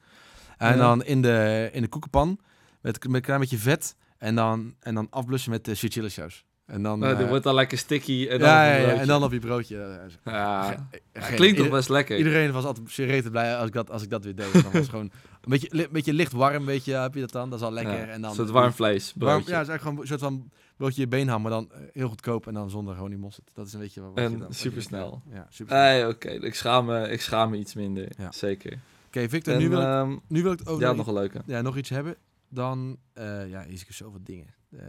[0.62, 0.78] En Ja.
[0.78, 2.40] dan in de, in de koekenpan
[2.82, 3.96] met, met een klein beetje vet.
[4.18, 6.46] En dan, en dan afblussen met de sweet chili saus.
[6.66, 9.40] En dan, Nou, eh, wordt dan lekker sticky en dan, ja, en dan op je
[9.40, 9.78] broodje.
[10.24, 12.18] eh, Ja, ge- klinkt toch best lekker.
[12.18, 14.54] Iedereen was altijd serieus blij als ik dat, als ik dat weer deed.
[14.64, 17.50] Dan was gewoon een beetje, li- beetje licht warm, weet je, heb je dat dan?
[17.50, 17.94] Dat is al lekker.
[17.98, 19.52] Ja, en dan, een soort warm vlees, warm- broodje.
[19.52, 22.48] ja, het is eigenlijk gewoon een soort van broodje beenham, maar dan eh, heel goedkoop
[22.48, 23.50] en dan zonder honingmosterd.
[23.54, 25.22] Dat is een beetje wat, wat En je dan- supersnel.
[25.34, 25.84] Ja, supersnel.
[25.84, 26.30] Nee, oké.
[26.30, 28.08] Ik, schaam me, ik schaam me iets minder.
[28.30, 28.78] Zeker.
[29.18, 31.14] Oké, Victor, En, nu, wil ik, ehm, nu wil ik het over ja, nog een
[31.14, 31.42] leuke.
[31.46, 32.16] ja, nog iets hebben,
[32.50, 34.54] dan eh ja, is er zoveel dingen.
[34.70, 34.86] Eh,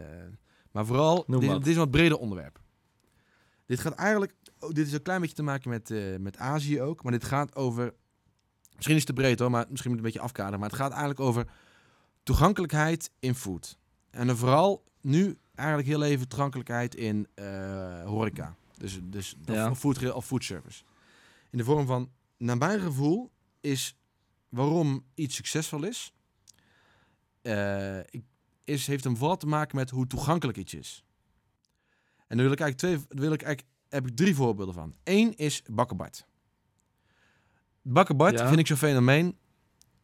[0.71, 2.59] maar vooral, dit, is een wat breder onderwerp.
[3.65, 6.81] Dit gaat eigenlijk, oh, dit is een klein beetje te maken met, eh, met Azië
[6.81, 7.93] ook, maar dit gaat over,
[8.75, 10.77] misschien is het te breed hoor, maar misschien moet ik een beetje afkaderen, maar het
[10.77, 11.45] gaat eigenlijk over
[12.23, 13.77] toegankelijkheid in food.
[14.09, 17.27] En dan vooral nu eigenlijk heel even toegankelijkheid in
[18.05, 18.55] horeca.
[18.77, 19.69] Dus, dus Ja.
[19.69, 20.83] of, food, of food service.
[21.49, 23.97] In de vorm van, naar mijn gevoel, is
[24.53, 26.13] waarom iets succesvol is,
[27.41, 27.99] eh,
[28.63, 31.03] is heeft hem vooral te maken met hoe toegankelijk iets is.
[32.27, 32.77] En daar wil ik eigenlijk
[33.07, 34.95] twee, wil ik eigenlijk, heb ik drie voorbeelden van.
[35.03, 35.61] Eén is.
[37.81, 38.47] Bakkerbart Ja.
[38.47, 39.37] vind ik zo'n fenomeen.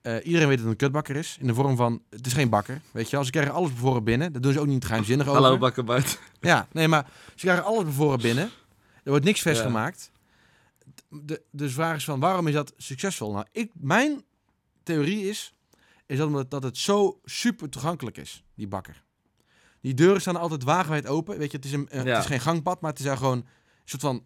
[0.02, 1.38] Eh, iedereen weet dat het een kutbakker is.
[1.40, 2.82] In de vorm van, het is geen bakker.
[2.92, 4.34] Weet je wel, ze krijgen alles bevoren binnen.
[4.34, 5.42] Dat doen ze ook niet geheimzinnig over.
[5.42, 6.20] Hallo, Bakkerbart.
[6.40, 8.50] Ja, nee, maar ze krijgen alles bevoren binnen.
[9.04, 9.92] Er wordt niks vers Ja.
[11.10, 13.32] De, dus de vraag is van, waarom is dat succesvol?
[13.32, 14.24] Nou, ik, mijn
[14.94, 15.54] theorie is,
[16.06, 19.04] is dat, omdat, dat het zo super toegankelijk is, die bakker.
[19.82, 21.38] Die deuren staan altijd wagenwijd open.
[21.38, 22.10] Weet je, het is, een, eh, Ja.
[22.10, 23.46] het is geen gangpad, maar het is daar gewoon een
[23.86, 24.24] soort van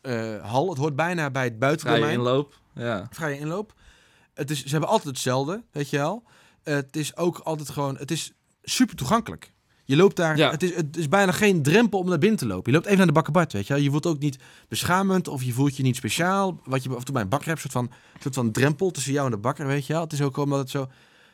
[0.00, 0.68] eh, hal.
[0.68, 2.60] Het hoort bijna bij het Vrije buitendomein inloop.
[2.74, 3.06] Ja.
[3.10, 3.74] vrije inloop.
[4.34, 6.24] Het is, ze hebben altijd hetzelfde, weet je wel.
[6.62, 8.32] het is ook altijd gewoon, het is
[8.62, 9.52] super toegankelijk.
[9.86, 10.50] Je loopt daar, Ja.
[10.50, 12.64] het, is, het is bijna geen drempel om naar binnen te lopen.
[12.64, 13.82] Je loopt even naar de bakkerbart, weet je wel.
[13.82, 16.60] Je voelt ook niet beschamend of je voelt je niet speciaal.
[16.64, 19.12] Wat je af en toe bij een bakker hebt, soort van, soort van drempel tussen
[19.12, 20.02] jou en de bakker, weet je wel.
[20.02, 20.80] Het is ook omdat het zo,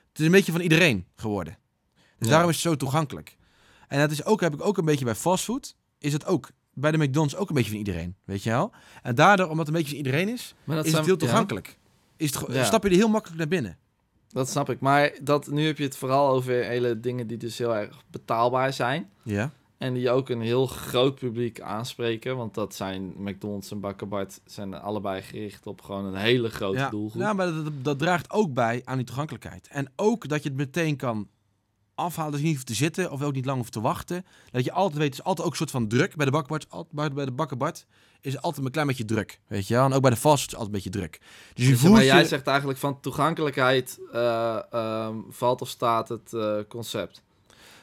[0.08, 1.58] het is een beetje van iedereen geworden.
[1.94, 2.28] Dus Ja.
[2.28, 3.36] daarom is het zo toegankelijk.
[3.88, 6.90] En dat is ook, heb ik ook een beetje bij fastfood, is het ook bij
[6.90, 8.72] de McDonald's ook een beetje van iedereen, weet je wel.
[9.02, 11.20] En daardoor, omdat het een beetje van iedereen is, Maar dat is zijn- het heel
[11.20, 11.26] ja.
[11.26, 11.78] toegankelijk.
[12.16, 12.64] Is het, Ja.
[12.64, 13.78] Stap je er heel makkelijk naar binnen.
[14.32, 14.80] Dat snap ik.
[14.80, 18.72] Maar dat, nu heb je het vooral over hele dingen die dus heel erg betaalbaar
[18.72, 19.10] zijn.
[19.22, 19.52] Ja.
[19.78, 22.36] En die ook een heel groot publiek aanspreken.
[22.36, 26.90] Want dat zijn McDonald's en Bakkerbart zijn allebei gericht op gewoon een hele grote ja.
[26.90, 27.22] doelgroep.
[27.22, 29.68] Nou, maar dat, dat, draagt ook bij aan die toegankelijkheid.
[29.68, 31.28] En ook dat je het meteen kan
[31.94, 34.24] afhalen, dus je niet hoeft te zitten of ook niet lang hoeft te wachten.
[34.50, 36.16] Dat je altijd weet, het is altijd ook een soort van druk.
[36.16, 37.86] Bij de bakkerbart, altijd, bij de bakkerbart
[38.20, 39.84] is altijd een klein beetje druk, weet je wel.
[39.84, 41.20] En ook bij de fast is altijd een beetje druk.
[41.54, 42.06] Dus je Dus, voelt maar je...
[42.08, 47.22] jij zegt eigenlijk van toegankelijkheid eh, ehm, valt of staat het eh, concept.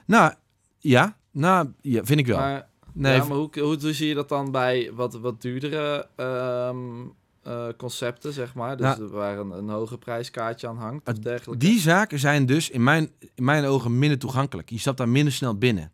[0.05, 0.33] Nou,
[0.79, 2.37] ja, nou, ja, vind ik wel.
[2.37, 6.07] Maar, nee, ja, maar hoe, hoe, hoe zie je dat dan bij wat, wat duurdere
[6.15, 6.77] ehm,
[7.43, 8.77] eh, concepten, zeg maar?
[8.77, 11.65] Dus Nou, waar een, een hoger prijskaartje aan hangt of het- dergelijke?
[11.65, 14.69] Die zaken zijn dus in mijn, in mijn ogen minder toegankelijk.
[14.69, 15.91] Je stapt daar minder snel binnen.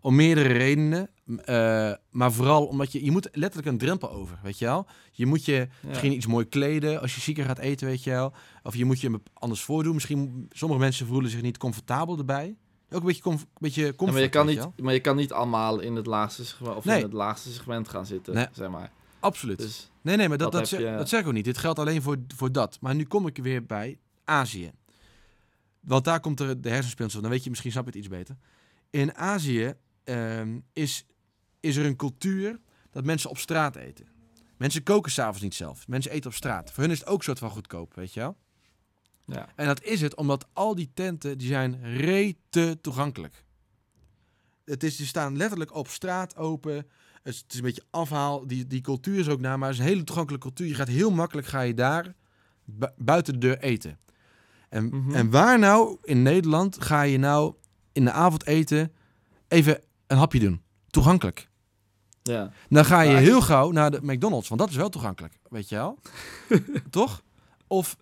[0.00, 1.08] Om meerdere redenen.
[1.44, 3.04] Eh, maar vooral omdat je...
[3.04, 4.86] Je moet letterlijk een drempel over, weet je wel?
[5.12, 5.88] Je moet je Ja.
[5.88, 8.32] misschien iets mooi kleden als je zieker gaat eten, weet je wel?
[8.62, 9.94] Of je moet je anders voordoen.
[9.94, 10.46] Misschien...
[10.52, 12.56] Sommige mensen voelen zich niet comfortabel erbij.
[12.90, 15.32] Ook een beetje, comf, beetje Ja, comfort, maar, je kan niet, maar je kan niet
[15.32, 16.96] allemaal in het laagste segment, of Nee.
[16.96, 18.46] in het laagste segment gaan zitten, Nee.
[18.52, 18.90] zeg maar.
[19.20, 19.58] Absoluut.
[19.58, 21.44] Dus Nee, nee, maar dat, dat je- dat zeg ik ook niet.
[21.44, 22.78] Dit geldt alleen voor, voor dat.
[22.80, 24.70] Maar nu kom ik weer bij Azië.
[25.80, 27.20] Want daar komt er de hersenspinsel.
[27.20, 28.36] Dan weet je, misschien snap je het iets beter.
[28.90, 29.74] In Azië
[30.04, 31.06] ehm, is,
[31.60, 34.06] is er een cultuur dat mensen op straat eten.
[34.56, 35.88] Mensen koken s'avonds niet zelf.
[35.88, 36.72] Mensen eten op straat.
[36.72, 38.36] Voor hun is het ook soort van goedkoop, weet je wel?
[39.24, 39.48] ja.
[39.56, 43.44] En dat is het omdat al die tenten die zijn rete toegankelijk.
[44.64, 46.74] Het is, die staan letterlijk op straat open.
[47.22, 48.46] Het is, het is een beetje afhaal.
[48.46, 50.66] Die, die cultuur is ook naar, maar het is een hele toegankelijke cultuur.
[50.68, 52.14] Je gaat heel makkelijk ga je daar
[52.64, 53.98] bu- buiten de deur eten.
[54.68, 55.14] En, Mhm.
[55.14, 57.54] en waar nou in Nederland ga je nou
[57.92, 58.92] in de avond eten
[59.48, 60.62] even een hapje doen?
[60.96, 61.48] Toegankelijk.
[62.22, 62.50] ja.
[62.68, 65.74] Dan ga je heel gauw naar de McDonald's, want dat is wel toegankelijk, weet je
[65.76, 65.98] wel?
[66.90, 67.22] Toch?
[67.66, 67.96] Of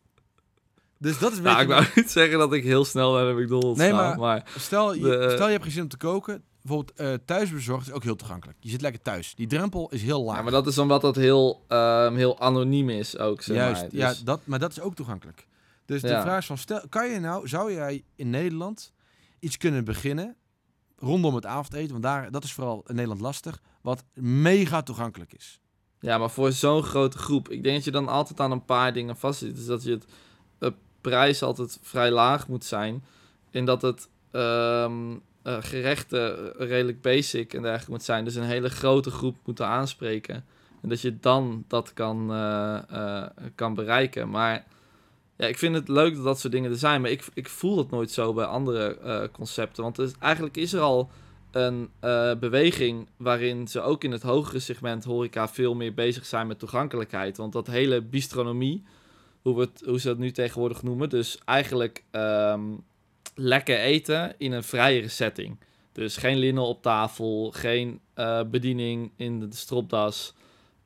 [0.99, 3.79] dus dat is Nou, ik wou niet zeggen dat ik heel snel naar de McDonald's
[3.79, 4.51] Nee, ga, maar- maar...
[4.59, 6.43] Stel je, De- stel je hebt geen zin om te koken.
[6.63, 8.59] Bijvoorbeeld eh, thuisbezorgd is ook heel toegankelijk.
[8.61, 9.35] Je zit lekker thuis.
[9.35, 10.37] Die drempel is heel laag.
[10.37, 13.91] Ja, maar dat is omdat dat heel, ehm, heel anoniem is ook, zeg Juist, maar.
[13.93, 15.47] ja, Dus- dat, maar dat is ook toegankelijk.
[15.87, 18.93] Dus de vraag is van, stel, kan je nou, zou jij in Nederland
[19.39, 20.37] iets kunnen beginnen
[21.05, 25.61] rondom het avondeten, want daar, dat is vooral in Nederland lastig, wat mega toegankelijk is.
[26.01, 27.49] Ja, maar voor zo'n grote groep.
[27.49, 29.57] Ik denk dat je dan altijd aan een paar dingen vastzit.
[29.57, 29.91] Dus dat je
[30.59, 33.05] het prijs altijd vrij laag moet zijn.
[33.51, 38.25] En dat het ehm, eh, gerechten redelijk basic en dergelijke moet zijn.
[38.25, 40.45] Dus een hele grote groep moeten aanspreken.
[40.83, 44.31] En dat je dan dat kan, eh, eh, kan bereiken.
[44.31, 44.65] Maar
[45.37, 47.01] ja, ik vind het leuk dat dat soort dingen er zijn.
[47.01, 49.83] Maar ik, ik voel dat nooit zo bij andere eh, concepten.
[49.83, 51.11] Want eigenlijk is er al
[51.51, 56.47] een eh, beweging waarin ze ook in het hogere segment horeca veel meer bezig zijn
[56.47, 57.37] met toegankelijkheid.
[57.37, 58.85] Want dat hele bistronomie,
[59.43, 62.63] hoe, we hoe ze dat nu tegenwoordig noemen, dus eigenlijk ehm,
[63.35, 65.59] lekker eten in een vrijere setting.
[65.93, 70.35] Dus geen linnen op tafel, geen eh, bediening in de stropdas,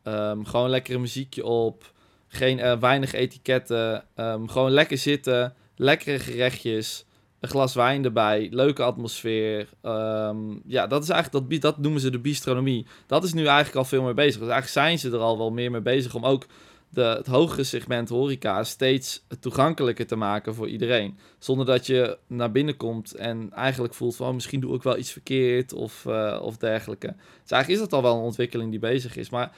[0.02, 1.92] ehm, gewoon lekkere muziekje op,
[2.28, 7.06] geen, eh, weinig etiketten, ehm, gewoon lekker zitten, lekkere gerechtjes
[7.40, 9.68] een glas wijn erbij, leuke atmosfeer.
[9.82, 12.86] Ehm, ja, dat is eigenlijk, dat, dat noemen ze de bistronomie.
[13.06, 14.40] Dat is nu eigenlijk al veel meer bezig.
[14.40, 16.46] Dus eigenlijk zijn ze er al wel meer mee bezig om ook
[16.90, 21.18] de, het hogere segment horeca steeds toegankelijker te maken voor iedereen.
[21.38, 24.98] Zonder dat je naar binnen komt en eigenlijk voelt van oh, misschien doe ik wel
[24.98, 27.06] iets verkeerd of, uh, of dergelijke.
[27.42, 29.30] Dus eigenlijk is dat al wel een ontwikkeling die bezig is.
[29.30, 29.52] Maar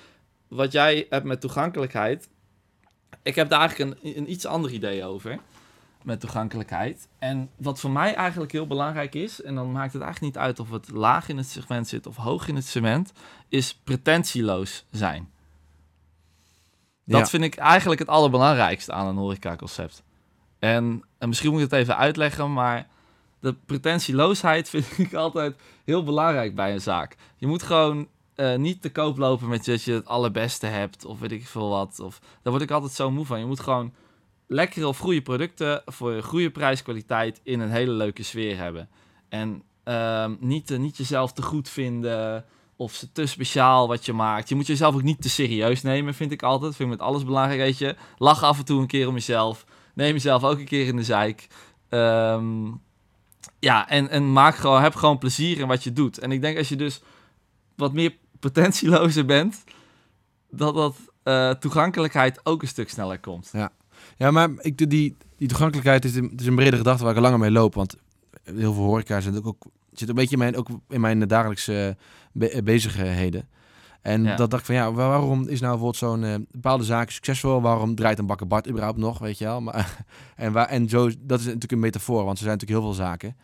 [0.49, 2.29] wat jij hebt met toegankelijkheid,
[3.23, 5.39] ik heb daar eigenlijk een, een iets ander idee over
[6.03, 7.09] met toegankelijkheid.
[7.19, 10.61] En wat voor mij eigenlijk heel belangrijk is, en dan maakt het eigenlijk niet uit
[10.61, 13.13] of het laag in het segment zit of hoog in het segment,
[13.49, 15.31] is pretentieloos zijn.
[17.05, 20.03] Dat vind ik eigenlijk het allerbelangrijkste aan een horeca-concept.
[20.59, 22.89] En, en misschien moet ik het even uitleggen, maar
[23.41, 27.17] de pretentieloosheid vind ik altijd heel belangrijk bij een zaak.
[27.37, 28.09] Je moet gewoon
[28.41, 31.69] uh, niet te koop lopen met dat je het allerbeste hebt, of weet ik veel
[31.69, 32.01] wat.
[32.01, 33.39] Of, daar word ik altijd zo moe van.
[33.39, 33.93] Je moet gewoon
[34.47, 38.89] lekkere of goede producten voor een goede prijskwaliteit in een hele leuke sfeer hebben.
[39.29, 42.45] En um, niet, uh, niet jezelf te goed vinden
[42.77, 44.49] of te speciaal wat je maakt.
[44.49, 46.77] Je moet jezelf ook niet te serieus nemen, vind ik altijd.
[46.77, 47.97] Vind ik met alles belangrijk, weet je.
[48.19, 49.65] Lach af en toe een keer om jezelf.
[49.95, 51.47] Neem jezelf ook een keer in de zeik.
[51.89, 52.81] Um,
[53.59, 56.19] ja, en, en maak gewoon, heb gewoon plezier in wat je doet.
[56.19, 57.03] En ik denk als je dus
[57.77, 59.65] wat meer potentielozer bent,
[60.51, 63.49] dat dat uh, toegankelijkheid ook een stuk sneller komt.
[63.53, 63.73] Ja.
[64.17, 67.39] Ja, maar ik, die, die toegankelijkheid is, een, is een brede gedachte waar ik langer
[67.39, 67.75] mee loop.
[67.75, 67.97] Want
[68.43, 71.97] heel veel horeca zit ook, zit een beetje in mijn, ook in mijn dagelijkse
[72.33, 73.49] be bezigheden.
[74.03, 77.61] En dat dacht ik van ja, waarom is nou bijvoorbeeld zo'n uh, bepaalde zaak succesvol?
[77.61, 79.61] Waarom draait een bakker Bart überhaupt nog, weet je wel?
[79.61, 80.05] Maar,
[80.37, 83.05] en, waar, en zo, dat is natuurlijk een metafoor, want er zijn natuurlijk heel veel
[83.05, 83.37] zaken.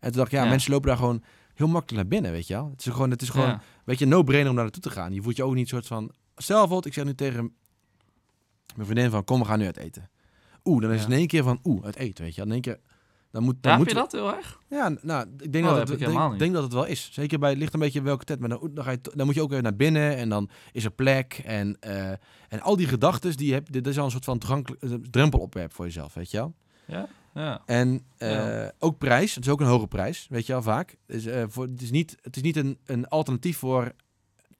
[0.00, 1.22] En toen dacht ik, ja, mensen lopen daar gewoon
[1.54, 2.70] heel makkelijk naar binnen, weet je wel?
[2.70, 5.12] Het is gewoon, het is gewoon, weet je, no-brainer om daar naartoe te gaan.
[5.12, 7.54] Je voelt je ook niet soort van, stel bijvoorbeeld, ik zeg nu tegen
[8.74, 10.10] mijn vriendin van, kom, we gaan nu uit eten.
[10.64, 12.42] Oeh, dan is het in één keer van, oeh, het eten, weet je.
[12.42, 12.80] In één keer,
[13.30, 14.60] dan moet, dan moet je dat heel erg?
[14.68, 17.08] Ja, nou, ik denk, oh, dat, het, denk, denk, dat het wel is.
[17.12, 19.34] Zeker bij, het ligt een beetje welke tijd, maar dan, dan, ga je, dan moet
[19.34, 22.10] je ook weer naar binnen en dan is er plek en, uh,
[22.48, 25.84] en al die gedachten, die heb, dit is al een soort van toegankelijk drempelopwerp voor
[25.84, 26.54] jezelf, weet je wel.
[26.84, 27.62] Ja, ja.
[27.66, 28.72] En uh, ja.
[28.78, 30.96] ook prijs, het is ook een hoge prijs, weet je wel, vaak.
[31.06, 33.92] Dus, uh, voor, het is niet, het is niet een, een alternatief voor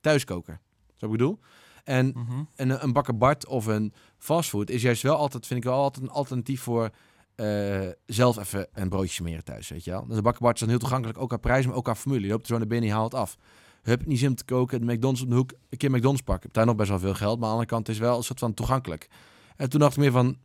[0.00, 0.60] thuiskoken,
[0.94, 1.38] zo ik bedoel.
[1.84, 2.48] En, mm -hmm.
[2.56, 6.04] en een bakker Bart of een fastfood is juist wel altijd, vind ik wel altijd
[6.04, 6.90] een alternatief voor
[7.36, 10.06] uh, zelf even een broodje smeren thuis, weet je wel.
[10.06, 12.26] Dus de bakker Bart is dan heel toegankelijk, ook aan prijs, maar ook aan familie.
[12.26, 13.36] Je loopt er zo naar binnen, je haalt het af.
[13.82, 16.44] Hup, niet zin om te koken, de McDonald's op de hoek, een keer McDonald's pakken.
[16.44, 18.22] Heb daar nog best wel veel geld, maar aan de andere kant is wel een
[18.22, 19.08] soort van toegankelijk.
[19.56, 20.36] En toen dacht ik meer van,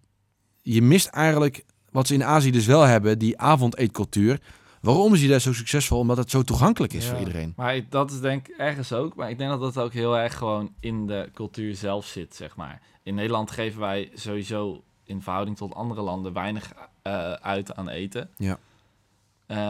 [0.62, 4.40] je mist eigenlijk wat ze in Azië dus wel hebben, die avondeetcultuur.
[4.82, 6.00] Waarom is die daar zo succesvol?
[6.00, 7.54] Omdat het zo toegankelijk is ja, voor iedereen.
[7.56, 9.16] Maar dat is denk ik ergens ook.
[9.16, 12.56] Maar ik denk dat dat ook heel erg gewoon in de cultuur zelf zit, zeg
[12.56, 12.82] maar.
[13.04, 16.74] In Nederland geven wij sowieso in verhouding tot andere landen weinig
[17.04, 18.30] uh, uit aan eten.
[18.38, 18.60] Ja.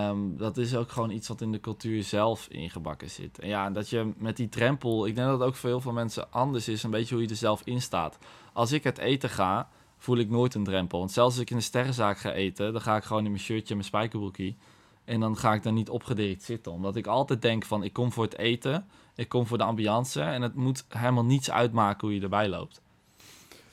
[0.09, 3.39] Um, dat is ook gewoon iets wat in de cultuur zelf ingebakken zit.
[3.39, 5.07] En ja, dat je met die drempel...
[5.07, 6.83] Ik denk dat het ook voor heel veel mensen anders is.
[6.83, 8.17] Een beetje hoe je er zelf in staat.
[8.53, 9.69] Als ik het eten ga,
[9.99, 10.99] voel ik nooit een drempel.
[10.99, 12.71] Want zelfs als ik in een sterrenzaak ga eten...
[12.71, 14.57] dan ga ik gewoon in mijn shirtje en mijn spijkerbroekie...
[15.05, 16.71] En dan ga ik daar niet opgedreven zitten.
[16.71, 18.85] Omdat ik altijd denk van, ik kom voor het eten.
[19.15, 20.21] Ik kom voor de ambiance.
[20.21, 22.81] En het moet helemaal niets uitmaken hoe je erbij loopt.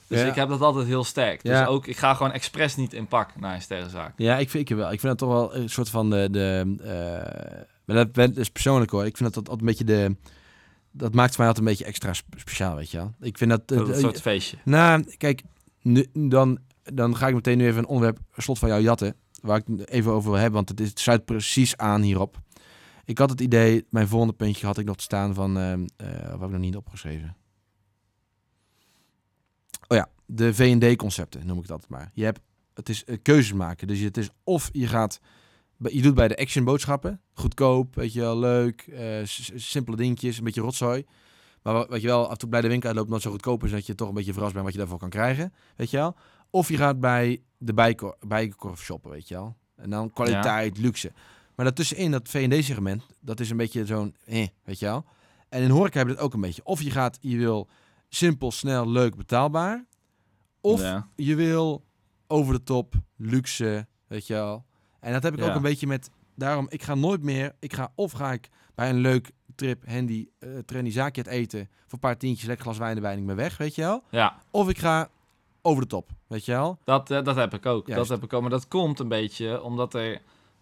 [0.07, 0.27] Dus ja.
[0.27, 1.43] ik heb dat altijd heel sterk.
[1.43, 1.67] Dus ja.
[1.67, 4.13] ook, ik ga gewoon expres niet in pak naar een sterrenzaak.
[4.17, 4.93] Ja, ik vind ik wel.
[4.93, 6.29] Ik vind dat toch wel een soort van de...
[6.31, 9.07] de uh, maar dat is persoonlijk hoor.
[9.07, 10.17] Ik vind dat, dat altijd een beetje de...
[10.91, 13.15] Dat maakt mij altijd een beetje extra speciaal, weet je wel.
[13.21, 13.63] Ik vind dat...
[13.73, 14.57] Uh, een soort feestje.
[14.65, 15.43] Nou, kijk,
[15.87, 19.63] nu, dan, dan ga ik meteen nu even een onderwerp, slot van jou jatten waar
[19.67, 22.41] ik even over wil hebben, want het, is, het sluit precies aan hierop.
[23.05, 25.73] Ik had het idee, mijn volgende puntje had ik nog te staan van, uh,
[26.31, 27.37] wat heb ik nog niet opgeschreven?
[29.89, 32.11] Oh ja, de V&D-concepten noem ik dat maar.
[32.15, 32.41] Je hebt,
[32.75, 33.87] het is uh, keuzes maken.
[33.87, 35.21] Dus het is of je gaat,
[35.79, 39.21] je doet bij de action boodschappen, goedkoop, weet je wel, leuk, uh,
[39.55, 41.07] simpele dingetjes, een beetje rotzooi.
[41.67, 43.71] Maar wat je wel af en toe bij de winkel uitloopt, omdat zo goedkoop is
[43.71, 46.17] dat je toch een beetje verrast bent wat je daarvoor kan krijgen, weet je wel.
[46.51, 47.75] Of je gaat bij de
[48.27, 49.57] bijkorf shoppen, weet je wel.
[49.77, 50.83] En dan kwaliteit, ja.
[50.83, 51.13] luxe.
[51.55, 55.05] Maar daartussenin, dat V&D-segment, dat is een beetje zo'n, eh, weet je wel.
[55.49, 56.65] En in horeca heb je het ook een beetje.
[56.65, 57.69] Of je gaat, je wil
[58.09, 59.85] simpel, snel, leuk, betaalbaar.
[60.61, 61.09] Of ja.
[61.17, 61.85] je wil
[62.27, 64.65] over de top, luxe, weet je wel.
[65.01, 65.49] En dat heb ik ja.
[65.49, 68.89] ook een beetje met daarom, ik ga nooit meer, ik ga of ga ik bij
[68.89, 72.79] een leuk trip, handy, eh trendy zaakje het eten, voor een paar tientjes, lekker glas
[72.79, 74.03] wijn erbij en ik ben weg, weet je wel.
[74.11, 75.09] Ja, Of ik ga
[75.63, 76.79] over de top, weet je wel.
[76.85, 77.87] dat, eh, dat heb ik ook.
[77.87, 78.09] Juist.
[78.09, 78.41] Dat heb ik ook.
[78.41, 80.21] Maar dat komt een beetje omdat er...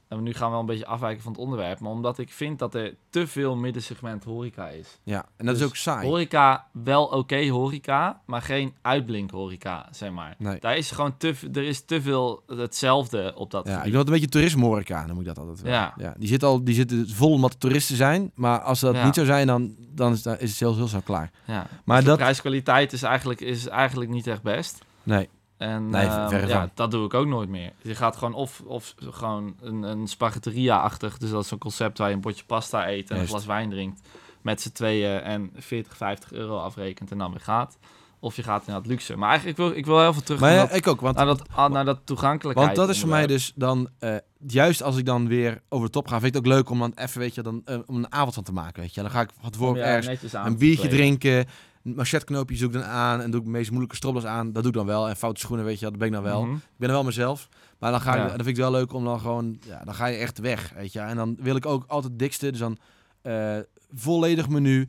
[0.08, 1.80] En nu gaan we wel een beetje afwijken van het onderwerp.
[1.80, 4.98] Maar omdat ik vind dat er te veel middensegment horeca is.
[5.02, 6.06] Ja, en dat Dus is ook saai.
[6.08, 10.34] Horeca, wel oké horeca, maar geen uitblink horeca, zeg maar.
[10.38, 10.58] Nee.
[10.60, 14.06] Daar is gewoon te, er is te veel hetzelfde op dat Ja, ik wil het
[14.08, 15.72] een beetje toerisme horeca, noem ik dat altijd wel.
[15.72, 16.14] Ja.
[16.18, 19.04] die zit al, die zitten vol omdat er toeristen zijn, maar als dat Ja.
[19.04, 21.30] niet zou zijn, dan, dan is, dan is het heel, heel snel klaar.
[21.46, 21.66] Ja.
[21.84, 24.84] Maar Dus dat, de prijskwaliteit is eigenlijk, is eigenlijk niet echt best.
[25.02, 25.28] nee,
[25.64, 27.72] En Nee, ehm, ja, dat doe ik ook nooit meer.
[27.82, 32.08] Je gaat gewoon of, of gewoon een, een spaghetteria-achtig, dus dat is zo'n concept waar
[32.08, 34.00] je een bordje pasta eet en een glas wijn drinkt
[34.42, 37.78] met z'n tweeën en 40, 50 euro afrekent en dan weer gaat.
[38.20, 39.16] Of je gaat naar het luxe.
[39.16, 41.00] Maar eigenlijk, ik wil, ik wil heel veel terug maar naar, ja, dat, ik ook,
[41.00, 42.76] want, naar, dat, ah, naar dat toegankelijkheid.
[42.76, 45.92] want dat is voor mij dus dan, eh, juist als ik dan weer over de
[45.92, 47.96] top ga, vind ik het ook leuk om dan even, weet je, dan, eh, om
[47.96, 49.00] een avond van te maken, weet je.
[49.00, 51.46] Dan ga ik Om je ergens een biertje drinken,
[51.84, 54.52] een machetknoopje zoek ik dan aan en doe ik de meest moeilijke strobbels aan.
[54.52, 55.08] Dat doe ik dan wel.
[55.08, 56.44] En foute schoenen, weet je, dat ben ik dan wel.
[56.44, 56.54] Mhm.
[56.54, 57.48] Ik ben er wel mezelf.
[57.78, 58.20] Maar dan ga ik, Ja.
[58.22, 60.72] dan vind ik het wel leuk om dan gewoon, ja, dan ga je echt weg,
[60.76, 61.00] weet je.
[61.00, 62.78] En dan wil ik ook altijd het dikste, dus dan
[63.22, 63.58] eh,
[63.94, 64.88] volledig menu,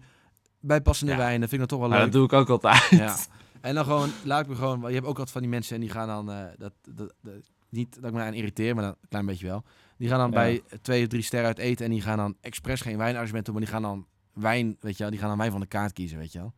[0.59, 1.17] bijpassende Ja.
[1.17, 2.05] wijn, dat vind ik dan toch wel leuk.
[2.05, 2.87] dat doe ik ook altijd.
[2.89, 3.15] Ja.
[3.61, 5.81] En dan gewoon, laat ik me gewoon, je hebt ook altijd van die mensen en
[5.81, 7.33] die gaan dan, eh, dat, dat, dat-
[7.69, 9.63] niet dat ik me aan irriteer, maar dan een klein beetje wel.
[9.97, 10.35] Die gaan dan Ja.
[10.35, 13.53] bij twee of drie sterren uit eten en die gaan dan expres geen wijnargument doen,
[13.55, 15.93] maar die gaan dan wijn, weet je wel, die gaan dan wijn van de kaart
[15.93, 16.53] kiezen, weet je wel.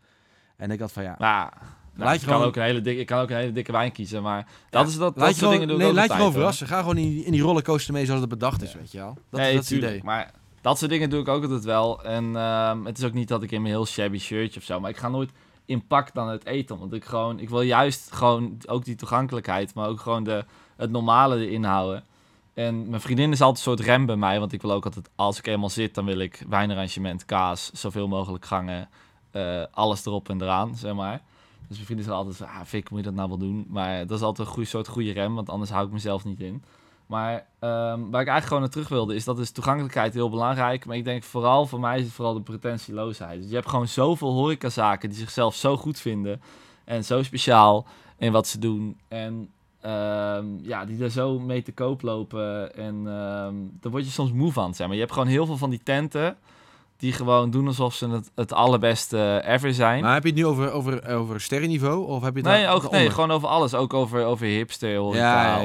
[0.57, 1.39] En ik had van ja, Ja,
[1.93, 3.51] nou, Laat ik, je kan gewoon- ook een hele dikke, ik kan ook een hele
[3.51, 5.83] dikke wijn kiezen, maar dat is dat, dat laat je soort gewoon, dingen doe ik
[5.83, 6.67] nee, laat je gewoon verrassen.
[6.67, 9.17] Ga gewoon in, in die rollercoaster mee zoals het bedacht is, weet je wel.
[9.29, 10.03] Dat, nee, is, dat het tuurlijk, idee.
[10.03, 10.31] maar
[10.61, 12.03] dat soort dingen doe ik ook altijd wel.
[12.03, 14.79] En ehm, het is ook niet dat ik in mijn heel shabby shirtje of zo,
[14.79, 15.31] maar ik ga nooit
[15.65, 19.73] in pak dan het eten, want ik gewoon, ik wil juist gewoon ook die toegankelijkheid,
[19.73, 20.45] maar ook gewoon de,
[20.77, 22.03] het normale erin houden.
[22.53, 25.09] En mijn vriendin is altijd een soort rem bij mij, want ik wil ook altijd,
[25.15, 28.89] als ik eenmaal zit, dan wil ik wijnarrangement, kaas, zoveel mogelijk gangen,
[29.31, 31.21] eh, alles erop en eraan, zeg maar.
[31.67, 33.65] Dus mijn vriendin is altijd van, ah, Fik, moet je dat nou wel doen?
[33.69, 36.39] Maar dat is altijd een goede soort goede rem, want anders hou ik mezelf niet
[36.39, 36.63] in.
[37.07, 40.85] Maar ehm, waar ik eigenlijk gewoon naar terug wilde, is dat is toegankelijkheid heel belangrijk.
[40.85, 43.39] Maar ik denk vooral, voor mij is het vooral de pretentieloosheid.
[43.41, 46.41] Dus je hebt gewoon zoveel horecazaken die zichzelf zo goed vinden
[46.83, 48.97] en zo speciaal in wat ze doen.
[49.07, 49.49] En
[49.81, 52.75] ehm, ja, die er zo mee te koop lopen.
[52.75, 54.95] En ehm daar word je soms moe van, zeg maar.
[54.95, 56.37] Je hebt gewoon heel veel van die tenten
[56.97, 60.01] die gewoon doen alsof ze het, het allerbeste ever zijn.
[60.01, 62.07] Maar heb je het nu over, over, over sterrenniveau?
[62.07, 63.73] Of heb je het nee, ook, nee, gewoon over alles.
[63.73, 65.63] Ook over, over hipster, ja,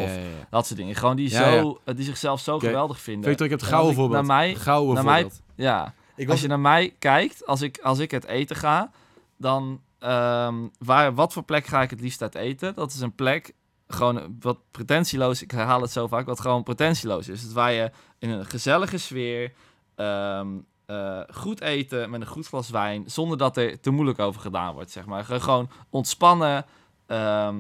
[0.50, 0.94] dat soort dingen.
[0.94, 3.24] Gewoon die, zo, eh, die zichzelf zo geweldig vinden.
[3.24, 4.26] Victor, ik heb het gouden voorbeeld.
[4.26, 5.42] Naar mij, gouden naar mij- voorbeeld.
[5.54, 8.90] ja, Ik als je naar mij kijkt, als ik, als ik het eten ga,
[9.36, 12.74] dan ehm, waar, wat voor plek ga ik het liefst uit eten?
[12.74, 13.52] Dat is een plek,
[13.88, 17.42] gewoon wat pretentieloos, ik herhaal het zo vaak, wat gewoon pretentieloos is.
[17.42, 19.52] Het waar je in een gezellige sfeer,
[19.94, 20.48] ehm,
[20.92, 24.74] eh, goed eten met een goed glas wijn, zonder dat er te moeilijk over gedaan
[24.74, 25.24] wordt, zeg maar.
[25.24, 26.64] Ge- Gewoon ontspannen,
[27.06, 27.56] ehm,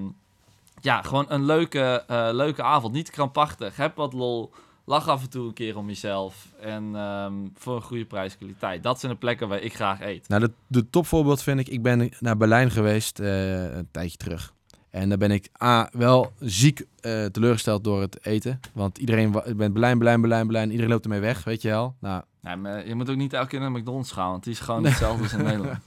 [0.80, 2.92] ja, gewoon een leuke, eh, leuke avond.
[2.94, 4.50] Niet krampachtig, heb wat lol.
[4.84, 6.46] Lach af en toe een keer om jezelf.
[6.60, 8.82] En ehm, voor een goede prijskwaliteit.
[8.82, 10.28] Dat zijn de plekken waar ik graag eet.
[10.28, 14.52] Nou, de, de topvoorbeeld vind ik, ik ben naar Berlijn geweest eh, een tijdje terug.
[14.92, 18.60] En daar ben ik A, wel ziek eh, teleurgesteld door het eten.
[18.72, 20.68] Want iedereen, ik ben Berlijn, Berlijn, Berlijn, Berlijn.
[20.70, 21.94] Iedereen loopt ermee weg, weet je wel.
[21.98, 24.30] Nou, Nee, je moet ook niet elke keer naar McDonald's gaan.
[24.30, 25.78] Want die is gewoon hetzelfde als in Nederland.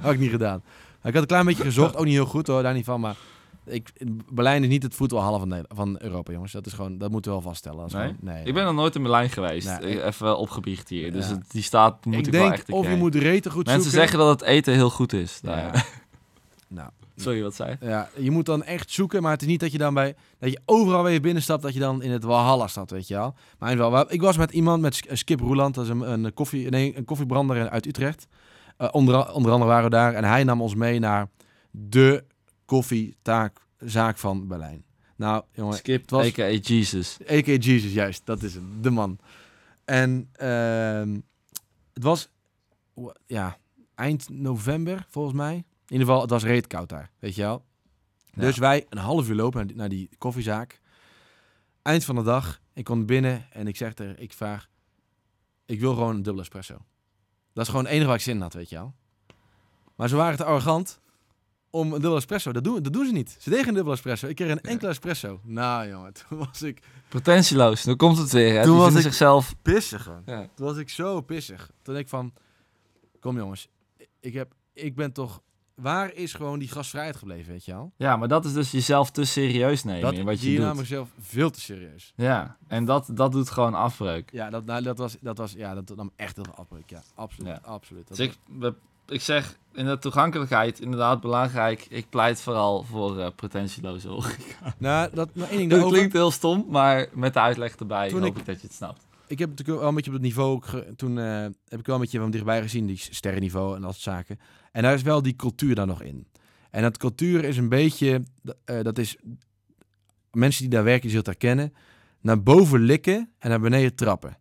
[0.00, 0.62] had ik niet gedaan.
[1.02, 3.00] Ik had een klein beetje gezocht, ook niet heel goed hoor, daar niet van.
[3.00, 3.16] Maar
[3.64, 3.92] ik,
[4.30, 6.52] Berlijn is niet het voetbalhal van, van Europa, jongens.
[6.52, 7.78] Dat is gewoon, dat moeten we wel vaststellen.
[7.80, 7.88] Nee?
[7.90, 8.44] gewoon- nee.
[8.44, 9.80] Ik ben nog nooit in Berlijn geweest.
[9.80, 11.12] Nee, Even opgebiecht hier.
[11.12, 11.32] Dus Ja.
[11.34, 13.64] het- die staat moet ik, ik wel denk, echt een of je moet reten goed
[13.66, 14.00] Mensen zoeken.
[14.08, 15.40] zeggen dat het eten heel goed is.
[15.42, 15.74] daar.
[15.74, 15.82] Ja.
[16.78, 16.90] nou,
[17.20, 17.86] Sorry, wat zei je?
[17.86, 20.50] Ja, je moet dan echt zoeken, maar het is niet dat je dan bij dat
[20.50, 23.34] je overal je binnenstapt, dat je dan in het Walhalla staat, weet je wel.
[23.58, 26.34] Maar in geval, ik was met iemand met Sk- Skip Roeland, dat is een, een,
[26.34, 28.26] koffie, nee, een koffiebrander uit Utrecht.
[28.76, 31.28] Eh, onder, onder andere waren we daar en hij nam ons mee naar
[31.70, 32.24] de
[32.64, 34.84] koffietaakzaak van Berlijn.
[35.16, 36.46] Nou, jongen, Skip, het was- a.k.a.
[36.48, 37.18] Jesus.
[37.30, 37.46] A.K.
[37.46, 39.18] Jesus, juist, dat is het, de man.
[39.84, 41.18] En ehm,
[41.94, 42.28] het was,
[42.94, 43.56] wa- ja,
[43.94, 45.64] eind november volgens mij.
[45.88, 47.64] In ieder geval, het was reet koud daar, weet je wel.
[48.24, 48.40] Ja.
[48.40, 50.80] Dus wij een half uur lopen naar die, naar die koffiezaak.
[51.82, 54.68] Eind van de dag, ik kom binnen en ik zeg er, ik vraag,
[55.66, 56.74] ik wil gewoon een dubbele espresso.
[57.52, 58.94] Dat is gewoon het enige waar ik zin in had, weet je wel.
[59.96, 61.00] Maar ze waren te arrogant
[61.70, 62.52] om een dubbele espresso.
[62.52, 63.36] Dat doen, dat doen ze niet.
[63.40, 64.26] Ze deden een dubbele espresso.
[64.26, 65.40] Ik kreeg een enkele espresso.
[65.44, 68.54] Nou jongen, toen was ik Pretentieloos, dan komt het weer.
[68.56, 68.62] Hè?
[68.62, 69.54] Toen Die was ik- zichzelf...
[69.62, 70.22] pissig gewoon.
[70.26, 70.48] Ja.
[70.54, 71.70] Toen was ik zo pissig.
[71.82, 72.32] Toen ik van,
[73.20, 73.68] kom jongens,
[74.20, 75.42] ik, heb, ik ben toch
[75.80, 77.92] waar is gewoon die gastvrijheid gebleven, weet je wel?
[77.96, 80.58] Ja, maar dat is dus jezelf te serieus nemen Dat in wat je doet.
[80.64, 82.12] namelijk zelf veel te serieus.
[82.16, 84.30] Ja, en dat, dat doet gewoon afbreuk.
[84.32, 86.90] Ja, dat, nou, dat was, dat was, ja, dat nam echt heel veel afbreuk.
[86.90, 87.60] Ja, absoluut, Ja.
[87.62, 88.08] absoluut.
[88.08, 88.72] Dat Dus ik,
[89.08, 91.86] ik zeg in de toegankelijkheid inderdaad belangrijk.
[91.88, 94.74] Ik pleit vooral voor eh, pretentieloze horeca.
[94.78, 98.20] Nou, dat, maar één ding Dat klinkt heel stom, maar met de uitleg erbij Toen
[98.22, 99.06] hoop ik- ik dat je het snapt.
[99.26, 100.60] Ik heb natuurlijk wel een beetje op het niveau,
[100.96, 101.24] toen eh,
[101.68, 104.38] heb ik wel een beetje van dichtbij gezien, die sterrenniveau en dat soort zaken.
[104.72, 106.26] En daar is wel die cultuur daar nog in.
[106.70, 108.22] En dat cultuur is een beetje,
[108.64, 109.16] eh, dat is,
[110.30, 111.74] mensen die daar werken, die het herkennen,
[112.20, 114.38] naar boven likken en naar beneden trappen.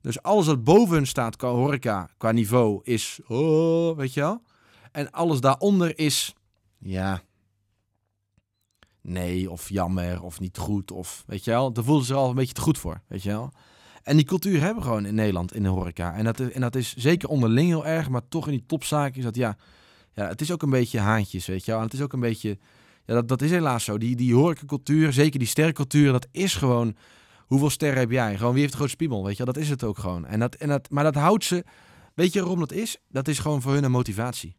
[0.00, 4.42] Dus alles wat boven hun staat qua horeca, qua niveau, is, oh, weet je wel.
[4.92, 6.34] En alles daaronder is,
[6.78, 7.22] ja,
[9.00, 11.72] nee, of jammer, of niet goed, of weet je wel.
[11.72, 13.52] Daar voelen ze er al een beetje te goed voor, weet je wel.
[14.02, 16.14] En die cultuur hebben we gewoon in Nederland in de horeca.
[16.14, 19.18] En dat is, en dat is zeker onderling heel erg, maar toch in die topzaken
[19.18, 19.56] is dat ja,
[20.14, 21.80] ja, het is ook een beetje haantjes, weet je wel.
[21.80, 22.58] En het is ook een beetje,
[23.06, 23.98] ja, dat, dat is helaas zo.
[23.98, 26.96] Die, die horecacultuur, zeker die sterrencultuur, dat is gewoon,
[27.46, 28.36] hoeveel sterren heb jij?
[28.36, 29.52] Gewoon wie heeft de grootste spiemel, weet je wel.
[29.52, 30.26] Dat is het ook gewoon.
[30.26, 31.64] En dat, en dat, maar dat houdt ze,
[32.14, 32.96] weet je waarom dat is?
[33.08, 34.56] Dat is gewoon voor hun een motivatie.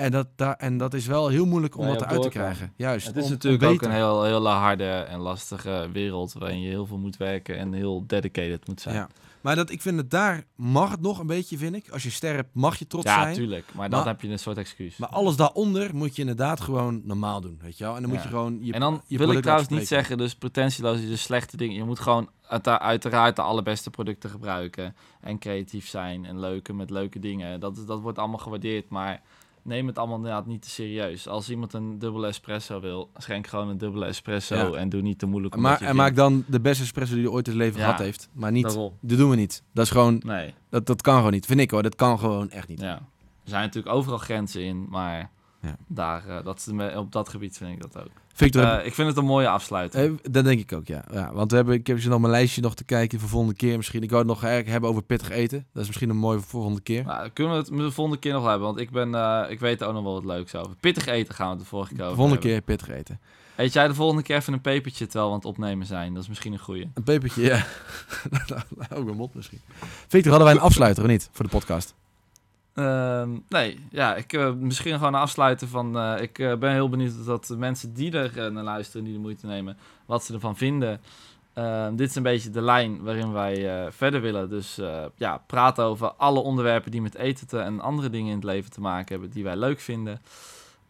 [0.00, 2.72] En dat, daar, en dat is wel heel moeilijk om je dat eruit te krijgen.
[2.76, 3.06] Juist.
[3.06, 6.68] Het is om- om natuurlijk ook een heel, hele harde en lastige wereld waarin je
[6.68, 8.94] heel veel moet werken en heel dedicated moet zijn.
[8.94, 9.08] Ja.
[9.40, 11.88] Maar dat, ik vind het daar mag het nog een beetje, vind ik.
[11.90, 13.34] Als je ster hebt, mag je trots Ja, zijn.
[13.34, 13.64] tuurlijk.
[13.74, 14.96] Maar dan heb je een soort excuus.
[14.96, 17.94] Maar alles daaronder moet je inderdaad gewoon normaal doen, weet je wel.
[17.94, 18.24] En dan moet Ja.
[18.24, 21.22] je gewoon je en dan je wil ik trouwens niet zeggen, dus pretentieloos is dus
[21.22, 21.76] slechte dingen.
[21.76, 24.94] Je moet gewoon uit- uiteraard de allerbeste producten gebruiken.
[25.20, 27.60] En creatief zijn en leuke met leuke dingen.
[27.60, 29.22] Dat, dat wordt allemaal gewaardeerd, maar
[29.62, 31.28] neem het allemaal inderdaad niet te serieus.
[31.28, 34.54] Als iemand een dubbele espresso wil, schenk gewoon een dubbele espresso.
[34.56, 34.72] Ja.
[34.72, 37.46] En doe niet te moeilijk Maar, en maak dan de beste espresso die je ooit
[37.46, 37.84] in het leven Ja.
[37.84, 38.28] gehad heeft.
[38.32, 38.92] Maar niet, Daarom.
[39.00, 39.62] dat doen we niet.
[39.72, 41.46] Dat is gewoon, Nee, dat, dat kan gewoon niet.
[41.46, 42.80] Vind ik hoor, dat kan gewoon echt niet.
[42.80, 42.94] ja.
[43.44, 45.30] Er zijn natuurlijk overal grenzen in, maar
[45.62, 45.76] Ja.
[45.86, 48.10] daar, eh, dat is de me- op dat gebied vind ik dat ook.
[48.34, 50.04] Victor, Eh, ik vind het een mooie afsluiting.
[50.22, 51.04] eh, dat denk ik ook, ja.
[51.12, 51.32] ja.
[51.32, 53.76] Want we hebben, ik heb ze nog mijn lijstje nog te kijken voor volgende keer
[53.76, 54.02] misschien.
[54.02, 55.66] Ik wou het nog eigenlijk hebben over pittig eten.
[55.72, 57.04] Dat is misschien een mooie voor volgende keer.
[57.04, 58.66] Nou, kunnen we het de volgende keer nog hebben?
[58.66, 60.74] Want ik, ben, eh, ik weet er ook nog wel wat leuks over.
[60.80, 62.64] Pittig eten gaan we de vorige keer over volgende hebben.
[62.64, 63.20] keer pittig eten.
[63.56, 66.14] Eet jij de volgende keer even een pepertje terwijl we aan het opnemen zijn?
[66.14, 66.90] Dat is misschien een goeie.
[66.94, 67.64] Een pepertje, ja.
[68.98, 69.60] ook een mot misschien.
[70.08, 71.94] Victor, hadden wij een afsluiter of niet voor de podcast?
[72.74, 75.98] Ehm, nee, ja, ik eh, misschien gewoon afsluiten van...
[75.98, 79.46] eh, ik eh, ben heel benieuwd dat mensen die er naar luisteren, die de moeite
[79.46, 81.00] nemen, wat ze ervan vinden.
[81.52, 84.48] Ehm, dit is een beetje de lijn waarin wij verder willen.
[84.48, 84.80] Dus
[85.16, 88.70] ja, praten over alle onderwerpen die met eten te, en andere dingen in het leven
[88.70, 90.20] te maken hebben, die wij leuk vinden.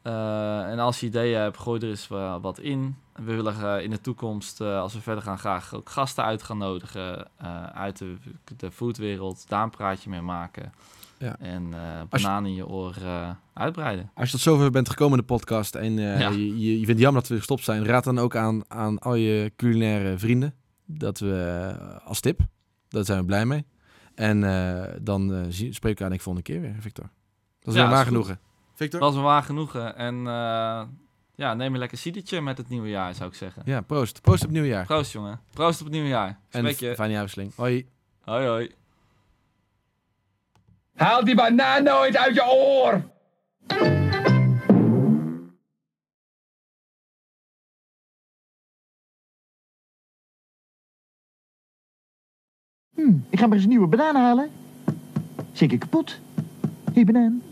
[0.03, 2.97] En als je ideeën hebt, gooi er eens wa- wat in.
[3.13, 7.29] We willen in de toekomst, als we verder gaan, graag ook gasten uit gaan nodigen
[7.75, 8.17] uit de,
[8.57, 9.49] de foodwereld.
[9.49, 10.73] Daar een praatje mee maken.
[11.21, 11.37] Ja.
[11.39, 14.11] En eh Als je- bananen in je oor eh, uitbreiden.
[14.15, 16.29] Als je tot zover bent gekomen in de podcast en eh, Ja.
[16.29, 19.15] je, je, vindt het jammer dat we gestopt zijn, raad dan ook aan, aan al
[19.15, 20.55] je culinaire vrienden.
[20.87, 22.41] Dat we als tip.
[22.89, 23.65] Daar zijn we blij mee.
[24.15, 24.41] En
[25.03, 27.05] dan zie, spreken we aan ik volgende keer weer, Victor.
[27.61, 28.07] Dat is Ja, is goed.
[28.07, 28.41] genoegen.
[28.75, 29.01] Victor?
[29.01, 29.97] Dat was me waar genoegen.
[29.97, 30.15] En
[31.35, 33.63] ja, neem een lekker cidertje met het nieuwe jaar, zou ik zeggen.
[33.65, 34.21] Ja, proost.
[34.21, 34.85] Proost op het nieuwe jaar.
[34.87, 35.41] Proost, jongen.
[35.51, 36.39] Proost op het nieuwe jaar.
[36.49, 36.95] Spreek je.
[36.95, 37.53] fijne jaarwisseling.
[37.57, 37.87] Hoi.
[38.21, 38.71] Hoi, hoi.
[41.01, 43.03] Haal die banaan nooit uit je oor!
[52.95, 54.51] Hm, ik ga maar eens een nieuwe banaan halen.
[55.53, 56.19] Zeker kapot.
[56.93, 57.43] Hé, banaan.